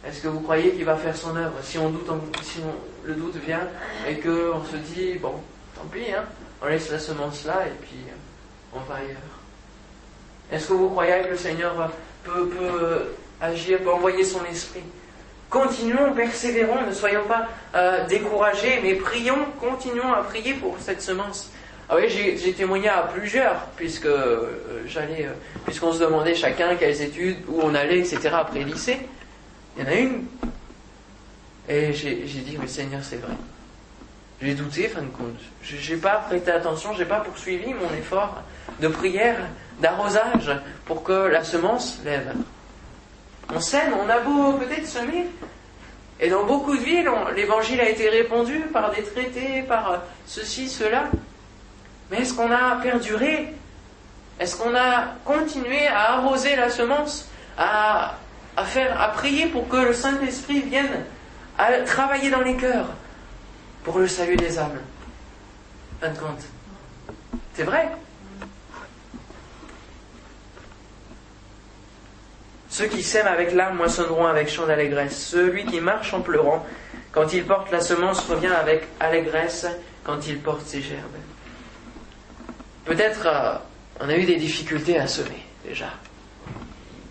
est-ce 0.08 0.22
que 0.22 0.28
vous 0.28 0.40
croyez 0.40 0.72
qu'il 0.72 0.84
va 0.84 0.96
faire 0.96 1.16
son 1.16 1.36
œuvre 1.36 1.56
Si 1.62 1.76
on 1.76 1.90
doute, 1.90 2.08
si 2.42 2.60
le 3.04 3.14
doute 3.14 3.36
vient 3.36 3.68
et 4.08 4.18
qu'on 4.18 4.64
se 4.64 4.76
dit, 4.76 5.14
bon, 5.18 5.34
tant 5.74 5.86
pis, 5.92 6.12
hein, 6.12 6.24
on 6.62 6.66
laisse 6.66 6.90
la 6.90 6.98
semence 6.98 7.44
là 7.44 7.66
et 7.66 7.76
puis 7.82 7.98
euh, 8.08 8.74
on 8.74 8.80
va 8.80 8.96
ailleurs. 8.96 9.16
Est-ce 10.50 10.68
que 10.68 10.72
vous 10.72 10.90
croyez 10.90 11.22
que 11.22 11.28
le 11.28 11.36
Seigneur 11.36 11.90
peut, 12.24 12.50
agir, 13.40 13.78
peut 13.80 13.92
envoyer 13.92 14.24
son 14.24 14.44
esprit 14.44 14.82
Continuons, 15.50 16.12
persévérons, 16.14 16.86
ne 16.86 16.92
soyons 16.92 17.24
pas 17.24 17.48
euh, 17.74 18.06
découragés, 18.06 18.78
mais 18.84 18.94
prions, 18.94 19.46
continuons 19.58 20.12
à 20.12 20.22
prier 20.22 20.54
pour 20.54 20.76
cette 20.78 21.02
semence. 21.02 21.50
Ah 21.88 21.96
oui, 21.96 22.08
j'ai 22.08 22.52
témoigné 22.52 22.88
à 22.88 23.02
plusieurs, 23.12 23.66
puisque 23.74 24.06
euh, 24.06 24.84
j'allais, 24.86 25.26
euh, 25.26 25.32
puisqu'on 25.64 25.92
se 25.92 25.98
demandait 25.98 26.36
chacun 26.36 26.76
quelles 26.76 27.02
études, 27.02 27.38
où 27.48 27.60
on 27.62 27.74
allait, 27.74 27.98
etc. 27.98 28.30
après 28.32 28.62
lycée. 28.62 28.98
Il 29.76 29.82
y 29.82 29.86
en 29.86 29.90
a 29.90 29.94
une. 29.94 30.26
Et 31.68 31.92
j'ai 31.92 32.14
dit, 32.14 32.56
mais 32.60 32.68
Seigneur, 32.68 33.02
c'est 33.02 33.16
vrai. 33.16 33.34
J'ai 34.40 34.54
douté, 34.54 34.86
fin 34.86 35.02
de 35.02 35.08
compte. 35.08 35.40
Je 35.64 35.92
n'ai 35.92 36.00
pas 36.00 36.18
prêté 36.28 36.52
attention, 36.52 36.94
j'ai 36.94 37.04
pas 37.04 37.20
poursuivi 37.20 37.74
mon 37.74 37.92
effort 37.98 38.40
de 38.78 38.86
prière, 38.86 39.36
d'arrosage, 39.80 40.50
pour 40.84 41.02
que 41.02 41.12
la 41.12 41.44
semence 41.44 42.00
lève. 42.04 42.34
On 43.52 43.60
sème, 43.60 43.94
on 44.00 44.08
a 44.08 44.20
beau 44.20 44.54
peut-être 44.54 44.86
semer. 44.86 45.26
Et 46.20 46.28
dans 46.28 46.44
beaucoup 46.44 46.76
de 46.76 46.82
villes, 46.82 47.10
l'évangile 47.34 47.80
a 47.80 47.88
été 47.88 48.08
répandu 48.08 48.60
par 48.72 48.90
des 48.90 49.02
traités, 49.02 49.62
par 49.62 50.02
ceci, 50.26 50.68
cela. 50.68 51.04
Mais 52.10 52.18
est-ce 52.18 52.34
qu'on 52.34 52.50
a 52.50 52.76
perduré? 52.82 53.54
Est-ce 54.38 54.56
qu'on 54.56 54.74
a 54.74 55.14
continué 55.24 55.86
à 55.86 56.12
arroser 56.12 56.56
la 56.56 56.70
semence, 56.70 57.28
à, 57.56 58.14
faire, 58.64 59.00
à 59.00 59.08
prier 59.08 59.46
pour 59.46 59.68
que 59.68 59.76
le 59.76 59.92
Saint-Esprit 59.94 60.60
vienne 60.60 61.04
à 61.58 61.72
travailler 61.80 62.30
dans 62.30 62.40
les 62.42 62.56
cœurs 62.56 62.88
pour 63.84 63.98
le 63.98 64.08
salut 64.08 64.36
des 64.36 64.58
âmes? 64.58 64.78
Fin 66.00 66.10
de 66.10 66.18
compte. 66.18 66.42
C'est 67.54 67.64
vrai. 67.64 67.90
Ceux 72.70 72.86
qui 72.86 73.02
sèment 73.02 73.26
avec 73.26 73.52
larmes 73.52 73.76
moissonneront 73.76 74.26
avec 74.26 74.48
chant 74.48 74.64
d'allégresse. 74.64 75.18
Celui 75.18 75.66
qui 75.66 75.80
marche 75.80 76.14
en 76.14 76.20
pleurant, 76.20 76.64
quand 77.10 77.32
il 77.32 77.44
porte 77.44 77.72
la 77.72 77.80
semence, 77.80 78.20
revient 78.28 78.46
avec 78.46 78.84
allégresse 79.00 79.66
quand 80.04 80.28
il 80.28 80.38
porte 80.38 80.64
ses 80.64 80.80
gerbes. 80.80 81.18
Peut-être 82.84 83.26
euh, 83.26 83.54
on 83.98 84.08
a 84.08 84.16
eu 84.16 84.24
des 84.24 84.36
difficultés 84.36 84.98
à 84.98 85.08
semer 85.08 85.42
déjà. 85.66 85.90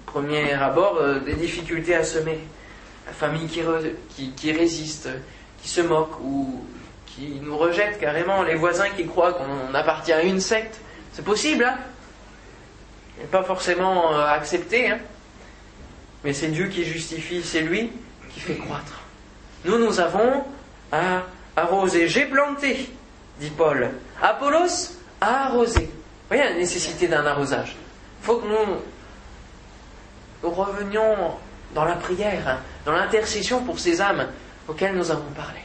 Premier 0.05 0.53
abord, 0.53 0.97
euh, 0.97 1.19
des 1.19 1.35
difficultés 1.35 1.93
à 1.93 2.05
semer. 2.05 2.39
La 3.05 3.11
famille 3.11 3.47
qui, 3.47 4.51
résiste, 4.51 5.09
qui 5.61 5.67
se 5.67 5.81
moque 5.81 6.19
ou 6.21 6.63
qui 7.05 7.39
nous 7.41 7.57
rejette 7.57 7.99
carrément. 7.99 8.43
Les 8.43 8.55
voisins 8.55 8.89
qui 8.95 9.05
croient 9.05 9.33
qu'on 9.33 9.73
appartient 9.73 10.13
à 10.13 10.23
une 10.23 10.39
secte. 10.39 10.79
C'est 11.11 11.25
possible, 11.25 11.65
hein 11.65 11.77
Pas 13.29 13.43
forcément 13.43 14.13
euh, 14.13 14.25
accepté, 14.25 14.89
hein 14.89 14.99
mais 16.23 16.33
c'est 16.33 16.47
Dieu 16.49 16.67
qui 16.67 16.83
justifie, 16.83 17.41
c'est 17.43 17.61
lui 17.61 17.91
qui 18.33 18.39
fait 18.39 18.55
croître. 18.55 19.01
Nous, 19.65 19.77
nous 19.77 19.99
avons 19.99 20.43
à 20.91 21.23
arroser. 21.55 22.07
J'ai 22.07 22.25
planté, 22.25 22.89
dit 23.39 23.49
Paul. 23.49 23.91
Apollos 24.21 24.97
a 25.21 25.45
arrosé. 25.45 25.81
Vous 25.81 26.35
voyez 26.35 26.43
la 26.43 26.53
nécessité 26.55 27.07
d'un 27.07 27.25
arrosage. 27.25 27.75
Il 28.21 28.25
faut 28.25 28.37
que 28.37 28.47
nous, 28.47 28.79
revenions 30.43 31.15
dans 31.73 31.85
la 31.85 31.95
prière, 31.95 32.47
hein, 32.47 32.57
dans 32.85 32.93
l'intercession 32.93 33.63
pour 33.63 33.79
ces 33.79 34.01
âmes 34.01 34.27
auxquelles 34.67 34.95
nous 34.95 35.11
avons 35.11 35.31
parlé. 35.35 35.59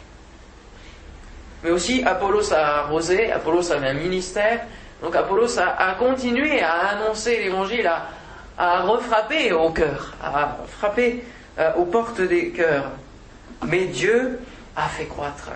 Mais 1.62 1.70
aussi, 1.70 2.02
Apollos 2.04 2.52
a 2.52 2.80
arrosé, 2.80 3.32
Apollos 3.32 3.70
avait 3.72 3.88
un 3.88 3.94
ministère, 3.94 4.66
donc 5.02 5.16
Apollos 5.16 5.58
a, 5.58 5.90
a 5.90 5.94
continué 5.94 6.60
à 6.60 6.88
annoncer 6.88 7.38
l'évangile, 7.42 7.86
à, 7.86 8.08
à 8.58 8.82
refrapper 8.82 9.52
au 9.52 9.70
cœur, 9.70 10.14
à 10.22 10.58
frapper 10.78 11.24
euh, 11.58 11.72
aux 11.74 11.84
portes 11.84 12.20
des 12.20 12.50
cœurs. 12.50 12.90
Mais 13.66 13.86
Dieu 13.86 14.40
a 14.76 14.88
fait 14.88 15.06
croître. 15.06 15.50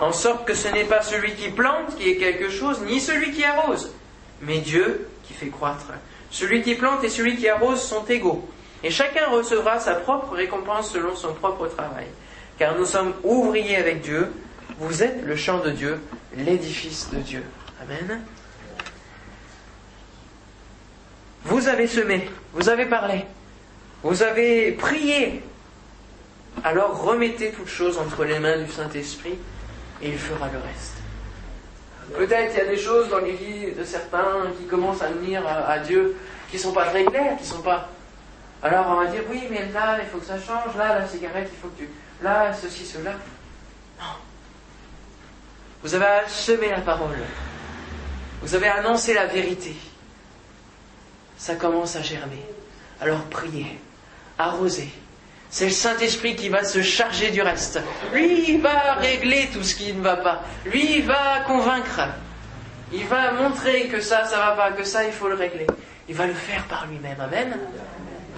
En 0.00 0.12
sorte 0.12 0.46
que 0.46 0.54
ce 0.54 0.68
n'est 0.68 0.84
pas 0.84 1.02
celui 1.02 1.34
qui 1.34 1.48
plante 1.50 1.96
qui 1.96 2.10
est 2.10 2.16
quelque 2.16 2.50
chose, 2.50 2.80
ni 2.82 3.00
celui 3.00 3.30
qui 3.32 3.44
arrose, 3.44 3.92
mais 4.40 4.58
Dieu 4.58 5.08
qui 5.24 5.34
fait 5.34 5.48
croître. 5.48 5.92
Celui 6.30 6.62
qui 6.62 6.74
plante 6.74 7.04
et 7.04 7.08
celui 7.08 7.36
qui 7.36 7.48
arrose 7.48 7.80
sont 7.80 8.04
égaux. 8.06 8.48
Et 8.82 8.90
chacun 8.90 9.28
recevra 9.28 9.78
sa 9.78 9.94
propre 9.94 10.34
récompense 10.34 10.90
selon 10.90 11.14
son 11.14 11.34
propre 11.34 11.68
travail. 11.68 12.06
Car 12.58 12.76
nous 12.76 12.86
sommes 12.86 13.12
ouvriers 13.22 13.76
avec 13.76 14.00
Dieu. 14.00 14.32
Vous 14.78 15.02
êtes 15.02 15.22
le 15.24 15.36
champ 15.36 15.58
de 15.58 15.70
Dieu, 15.70 16.00
l'édifice 16.36 17.08
de 17.12 17.18
Dieu. 17.18 17.44
Amen. 17.82 18.22
Vous 21.44 21.68
avez 21.68 21.86
semé, 21.86 22.30
vous 22.52 22.68
avez 22.68 22.86
parlé, 22.86 23.24
vous 24.02 24.22
avez 24.22 24.72
prié. 24.72 25.42
Alors 26.62 27.02
remettez 27.02 27.50
toutes 27.50 27.68
choses 27.68 27.98
entre 27.98 28.24
les 28.24 28.38
mains 28.38 28.58
du 28.58 28.70
Saint-Esprit 28.70 29.36
et 30.00 30.08
il 30.08 30.18
fera 30.18 30.48
le 30.48 30.58
reste. 30.58 30.96
Peut-être 32.16 32.52
il 32.54 32.58
y 32.58 32.60
a 32.60 32.66
des 32.66 32.78
choses 32.78 33.08
dans 33.08 33.18
les 33.18 33.32
vies 33.32 33.72
de 33.72 33.84
certains 33.84 34.52
qui 34.58 34.66
commencent 34.66 35.02
à 35.02 35.08
venir 35.08 35.44
à, 35.46 35.78
Dieu 35.78 36.16
qui 36.50 36.56
ne 36.56 36.62
sont 36.62 36.72
pas 36.72 36.86
très 36.86 37.04
claires, 37.04 37.36
qui 37.38 37.46
sont 37.46 37.62
pas. 37.62 37.88
Alors 38.62 38.86
on 38.90 39.02
va 39.02 39.06
dire 39.06 39.22
oui, 39.28 39.42
mais 39.50 39.66
là 39.72 39.98
il 40.00 40.08
faut 40.08 40.18
que 40.18 40.26
ça 40.26 40.38
change, 40.38 40.76
là 40.76 41.00
la 41.00 41.08
cigarette 41.08 41.48
il 41.52 41.58
faut 41.58 41.68
que 41.68 41.78
tu. 41.78 41.88
Là 42.22 42.52
ceci, 42.52 42.86
cela. 42.86 43.12
Non. 43.98 44.14
Vous 45.82 45.94
avez 45.94 46.28
semé 46.28 46.68
la 46.68 46.80
parole. 46.80 47.18
Vous 48.42 48.54
avez 48.54 48.68
annoncé 48.68 49.14
la 49.14 49.26
vérité 49.26 49.74
ça 51.42 51.56
commence 51.56 51.96
à 51.96 52.02
germer. 52.02 52.44
Alors 53.00 53.24
priez, 53.24 53.76
arrosez. 54.38 54.88
C'est 55.50 55.64
le 55.64 55.72
Saint-Esprit 55.72 56.36
qui 56.36 56.48
va 56.48 56.62
se 56.62 56.82
charger 56.82 57.32
du 57.32 57.42
reste. 57.42 57.80
Lui, 58.12 58.52
il 58.52 58.60
va 58.60 58.94
régler 58.94 59.48
tout 59.52 59.64
ce 59.64 59.74
qui 59.74 59.92
ne 59.92 60.00
va 60.00 60.18
pas. 60.18 60.42
Lui, 60.64 60.98
il 60.98 61.04
va 61.04 61.40
convaincre. 61.44 62.00
Il 62.92 63.04
va 63.06 63.32
montrer 63.32 63.88
que 63.88 64.00
ça, 64.00 64.24
ça 64.24 64.36
va 64.36 64.52
pas, 64.52 64.70
que 64.70 64.84
ça, 64.84 65.04
il 65.04 65.12
faut 65.12 65.28
le 65.28 65.34
régler. 65.34 65.66
Il 66.08 66.14
va 66.14 66.28
le 66.28 66.32
faire 66.32 66.62
par 66.68 66.86
lui-même. 66.86 67.20
Amen. 67.20 67.58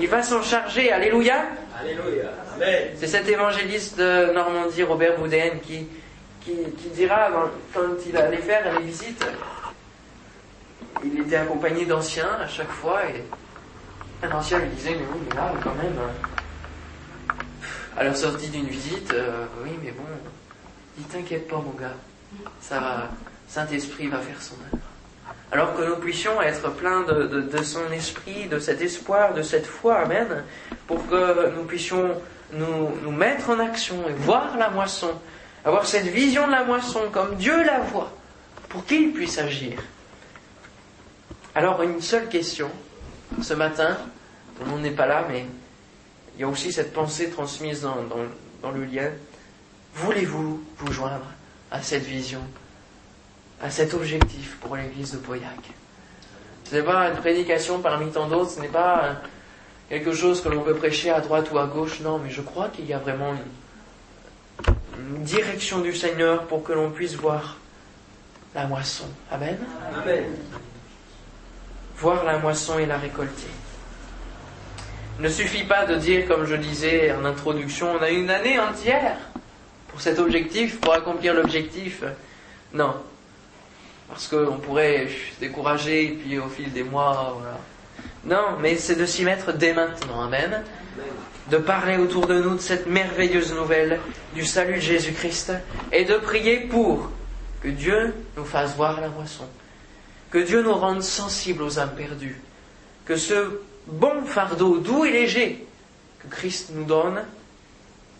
Il 0.01 0.09
va 0.09 0.23
s'en 0.23 0.43
charger. 0.43 0.90
Alléluia. 0.90 1.45
Alléluia. 1.79 2.31
Amen. 2.57 2.88
C'est 2.99 3.09
cet 3.09 3.29
évangéliste 3.29 3.99
de 3.99 4.33
Normandie, 4.33 4.83
Robert 4.83 5.19
Boudin, 5.19 5.59
qui, 5.62 5.87
qui, 6.40 6.57
dira, 6.95 7.29
quand 7.75 7.83
il 8.09 8.17
allait 8.17 8.38
faire 8.38 8.79
les 8.79 8.87
visites, 8.87 9.27
il 11.03 11.21
était 11.21 11.37
accompagné 11.37 11.87
d'anciens 11.87 12.31
à 12.40 12.47
chaque 12.47 12.71
fois 12.71 13.01
et 13.07 13.25
un 14.25 14.31
ancien 14.33 14.59
lui 14.59 14.69
disait 14.69 14.90
mais 14.90 15.07
oui 15.13 15.21
mais 15.29 15.35
là 15.35 15.53
quand 15.63 15.75
même 15.75 15.97
euh, 15.99 17.33
à 17.97 18.05
leur 18.05 18.17
sortie 18.17 18.49
d'une 18.49 18.67
visite 18.67 19.13
euh, 19.13 19.47
oui 19.65 19.71
mais 19.83 19.90
bon 19.90 20.05
il 20.99 21.05
t'inquiète 21.05 21.49
pas 21.49 21.57
mon 21.57 21.73
gars 21.79 21.97
ça 22.61 23.11
Saint-Esprit 23.49 24.09
va 24.09 24.19
faire 24.19 24.40
son 24.40 24.55
œuvre 24.73 24.85
alors 25.53 25.77
que 25.77 25.83
nous 25.83 25.97
puissions 25.97 26.42
être 26.42 26.73
pleins 26.73 27.03
de, 27.03 27.63
son 27.63 27.92
esprit, 27.92 28.47
de 28.47 28.59
cet 28.59 28.83
espoir, 28.83 29.35
de 29.35 29.42
cette 29.42 29.67
foi, 29.67 30.01
Amen, 30.01 30.42
pour 30.88 31.07
que 31.07 31.51
nous 31.55 31.63
puissions 31.63 32.21
nous 32.53 33.11
mettre 33.13 33.51
en 33.51 33.61
action 33.61 33.97
et 34.09 34.13
voir 34.15 34.57
la 34.59 34.71
moisson, 34.71 35.13
avoir 35.65 35.87
cette 35.87 36.07
vision 36.07 36.47
de 36.49 36.53
la 36.53 36.65
moisson 36.65 37.03
comme 37.13 37.37
Dieu 37.37 37.63
la 37.63 37.79
voit, 37.81 38.13
pour 38.69 38.85
qu'il 38.85 39.13
puisse 39.13 39.38
agir. 39.38 39.79
Alors 41.55 41.83
une 41.83 42.00
seule 42.00 42.29
question, 42.29 42.69
ce 43.40 43.55
matin, 43.55 43.96
tout 44.57 44.65
le 44.65 44.71
monde 44.71 44.83
n'est 44.83 44.90
pas 44.90 45.07
là, 45.07 45.25
mais 45.29 45.46
il 46.35 46.40
y 46.40 46.44
a 46.44 46.48
aussi 46.48 46.73
cette 46.73 46.92
pensée 46.92 47.31
transmise 47.31 47.83
dans, 47.83 48.73
le 48.73 48.85
lien. 48.85 49.11
Voulez-vous 49.94 50.65
vous 50.79 50.92
joindre 50.92 51.27
à 51.71 51.81
cette 51.81 52.02
vision, 52.02 52.40
à 53.63 53.71
cet 53.71 53.94
objectif 53.94 54.57
pour 54.61 54.75
l'église 54.75 55.13
de 55.13 55.19
Pauillac? 55.19 55.61
Ce 56.65 56.75
n'est 56.75 56.83
pas 56.83 57.11
une 57.11 57.17
prédication 57.17 57.79
parmi 57.81 58.11
tant 58.11 58.27
d'autres, 58.27 58.50
ce 58.50 58.61
n'est 58.61 58.69
pas 58.69 59.19
quelque 59.88 60.13
chose 60.13 60.40
que 60.40 60.48
l'on 60.48 60.63
peut 60.63 60.75
prêcher 60.75 61.11
à 61.11 61.21
droite 61.21 61.52
ou 61.52 61.59
à 61.59 61.67
gauche, 61.67 62.00
non, 62.00 62.19
mais 62.19 62.31
je 62.31 62.40
crois 62.40 62.69
qu'il 62.69 62.87
y 62.87 62.92
a 62.92 62.98
vraiment 62.98 63.33
une, 63.33 64.75
une 65.17 65.23
direction 65.23 65.81
du 65.81 65.94
Seigneur 65.94 66.46
pour 66.46 66.65
que 66.65 66.73
l'on 66.73 66.90
puisse 66.90 67.15
voir 67.15 67.59
la 68.57 68.67
moisson. 68.67 69.05
Amen. 69.31 69.59
Amen. 69.94 70.25
Voir 71.99 72.25
la 72.25 72.38
moisson 72.38 72.79
et 72.79 72.87
la 72.87 72.99
récolter. 72.99 73.49
Ne 75.21 75.29
suffit 75.29 75.65
pas 75.65 75.87
de 75.87 75.95
dire, 75.95 76.27
comme 76.27 76.45
je 76.45 76.57
disais 76.57 77.13
en 77.13 77.25
introduction, 77.25 77.92
on 77.99 78.03
a 78.03 78.11
une 78.11 78.31
année 78.31 78.59
entière 78.59 79.17
pour 79.88 80.01
cet 80.01 80.19
objectif, 80.19 80.81
pour 80.81 80.92
accomplir 80.92 81.35
l'objectif. 81.35 82.03
Non. 82.73 82.97
Parce 84.09 84.27
qu'on 84.27 84.59
pourrait 84.59 85.07
se 85.07 85.40
décourager 85.40 86.07
et 86.07 86.11
puis 86.11 86.38
au 86.38 86.49
fil 86.49 86.73
des 86.73 86.83
mois, 86.83 87.38
voilà. 87.38 87.59
Non, 88.25 88.59
mais 88.61 88.77
c'est 88.77 88.97
de 88.97 89.07
s'y 89.07 89.25
mettre 89.25 89.53
dès 89.53 89.73
maintenant. 89.73 90.23
Amen. 90.23 90.63
De 91.51 91.59
parler 91.59 91.99
autour 91.99 92.27
de 92.27 92.40
nous 92.40 92.55
de 92.55 92.61
cette 92.61 92.87
merveilleuse 92.87 93.55
nouvelle 93.55 94.01
du 94.35 94.45
salut 94.45 94.77
de 94.77 94.81
Jésus-Christ 94.81 95.53
et 95.92 96.05
de 96.05 96.15
prier 96.15 96.61
pour 96.61 97.11
que 97.63 97.69
Dieu 97.69 98.15
nous 98.37 98.45
fasse 98.45 98.75
voir 98.77 99.01
la 99.01 99.09
moisson, 99.09 99.45
que 100.35 100.40
Dieu 100.40 100.62
nous 100.62 100.74
rende 100.74 101.00
sensibles 101.00 101.62
aux 101.62 101.78
âmes 101.78 101.94
perdues, 101.94 102.40
que 103.06 103.14
ce 103.14 103.60
bon 103.87 104.24
fardeau 104.24 104.78
doux 104.78 105.04
et 105.04 105.12
léger 105.12 105.64
que 106.18 106.26
Christ 106.26 106.70
nous 106.74 106.82
donne 106.82 107.22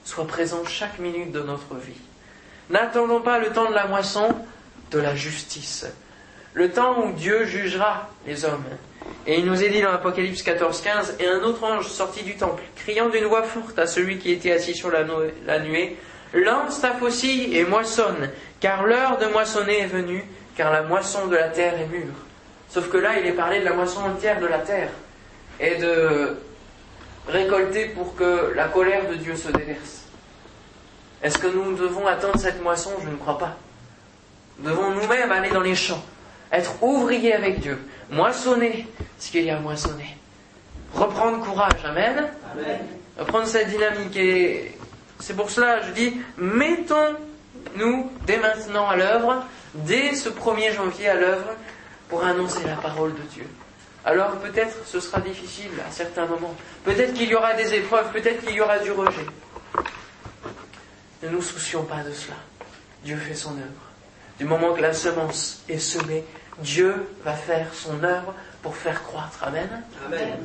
soit 0.05 0.25
présent 0.25 0.65
chaque 0.65 1.01
minute 1.01 1.33
de 1.33 1.41
notre 1.41 1.75
vie. 1.75 2.01
N'attendons 2.71 3.21
pas 3.21 3.41
le 3.41 3.49
temps 3.49 3.69
de 3.69 3.75
la 3.75 3.89
moisson, 3.89 4.29
de 4.93 5.01
la 5.01 5.17
justice, 5.17 5.87
le 6.53 6.71
temps 6.71 7.05
où 7.05 7.13
Dieu 7.15 7.47
jugera 7.47 8.09
les 8.29 8.45
hommes. 8.45 8.63
Et 9.27 9.41
il 9.41 9.45
nous 9.45 9.65
est 9.65 9.71
dit 9.71 9.83
dans 9.83 9.91
l'Apocalypse 9.91 10.45
14, 10.45 10.83
15, 10.83 11.17
et 11.19 11.27
un 11.27 11.43
autre 11.43 11.65
ange 11.65 11.89
sortit 11.89 12.23
du 12.23 12.37
temple, 12.37 12.63
criant 12.77 13.09
d'une 13.09 13.25
voix 13.25 13.43
forte 13.43 13.77
à 13.77 13.89
celui 13.89 14.19
qui 14.19 14.31
était 14.31 14.53
assis 14.53 14.77
sur 14.77 14.93
la, 14.93 15.05
la 15.47 15.59
nuée, 15.59 15.97
lance 16.33 16.81
ta 16.81 16.93
faucille 16.93 17.57
et 17.57 17.65
moissonne, 17.65 18.31
car 18.61 18.87
l'heure 18.87 19.19
de 19.19 19.27
moissonner 19.27 19.81
est 19.81 19.87
venue, 19.87 20.25
car 20.57 20.73
la 20.73 20.83
moisson 20.83 21.27
de 21.27 21.37
la 21.37 21.49
terre 21.49 21.75
est 21.81 21.87
mûre. 21.87 22.15
Sauf 22.69 22.89
que 22.91 22.97
là, 22.97 23.19
il 23.19 23.27
est 23.27 23.33
parlé 23.33 23.61
de 23.61 23.65
la 23.65 23.73
moisson 23.73 24.01
entière 24.01 24.41
de 24.41 24.47
la 24.47 24.59
terre, 24.59 24.91
et 25.61 25.77
de 25.77 26.37
récolter 27.29 27.87
pour 27.87 28.15
que 28.17 28.53
la 28.55 28.69
colère 28.69 29.09
de 29.09 29.15
Dieu 29.15 29.37
se 29.37 29.49
déverse. 29.49 30.03
Est-ce 31.23 31.39
que 31.39 31.47
nous 31.47 31.75
devons 31.77 32.07
attendre 32.07 32.39
cette 32.39 32.63
moisson? 32.63 32.91
Je 33.03 33.09
ne 33.09 33.17
crois 33.17 33.39
pas. 33.39 33.57
Nous 34.59 34.71
devons 34.71 34.91
nous-mêmes 34.91 35.33
aller 35.33 35.51
dans 35.51 35.63
les 35.63 35.75
champs, 35.75 36.05
être 36.53 36.83
ouvriers 36.83 37.35
avec 37.35 37.61
Dieu, 37.61 37.79
moissonner 38.11 38.87
ce 39.19 39.31
qu'il 39.31 39.45
y 39.45 39.51
a 39.51 39.57
à 39.57 39.61
moissonner. 39.61 40.17
Reprendre 40.95 41.45
courage, 41.45 41.85
Amen. 41.85 42.29
Amen. 42.53 42.79
Reprendre 43.19 43.47
cette 43.47 43.69
dynamique. 43.69 44.17
Et 44.17 44.77
c'est 45.19 45.35
pour 45.35 45.51
cela, 45.51 45.81
je 45.83 45.93
dis, 45.93 46.21
mettons-nous 46.37 48.13
dès 48.27 48.37
maintenant 48.37 48.89
à 48.89 48.97
l'œuvre, 48.97 49.45
dès 49.75 50.15
ce 50.15 50.29
1er 50.29 50.73
janvier 50.73 51.09
à 51.09 51.15
l'œuvre, 51.15 51.55
pour 52.09 52.25
annoncer 52.25 52.63
la 52.65 52.77
parole 52.77 53.15
de 53.15 53.23
Dieu. 53.23 53.47
Alors 54.05 54.33
peut-être 54.39 54.87
ce 54.87 55.01
sera 55.01 55.21
difficile 55.21 55.71
à 55.87 55.91
certains 55.91 56.27
moments. 56.27 56.55
Peut-être 56.85 57.15
qu'il 57.15 57.29
y 57.29 57.35
aura 57.35 57.55
des 57.55 57.75
épreuves, 57.75 58.13
peut-être 58.13 58.45
qu'il 58.45 58.55
y 58.55 58.61
aura 58.61 58.79
du 58.79 58.93
rejet. 58.93 59.27
Ne 61.23 61.31
nous 61.31 61.43
soucions 61.43 61.85
pas 61.85 62.03
de 62.03 62.13
cela. 62.13 62.37
Dieu 63.03 63.17
fait 63.17 63.35
son 63.35 63.53
œuvre. 63.53 63.85
Du 64.39 64.45
moment 64.45 64.75
que 64.75 64.83
la 64.83 64.93
semence 64.93 65.63
est 65.69 65.79
semée, 65.79 66.25
Dieu 66.59 67.09
va 67.25 67.33
faire 67.33 67.73
son 67.73 68.03
œuvre 68.03 68.35
pour 68.63 68.77
faire 68.77 69.03
croître. 69.03 69.43
Amen. 69.43 69.83
Amen. 70.07 70.39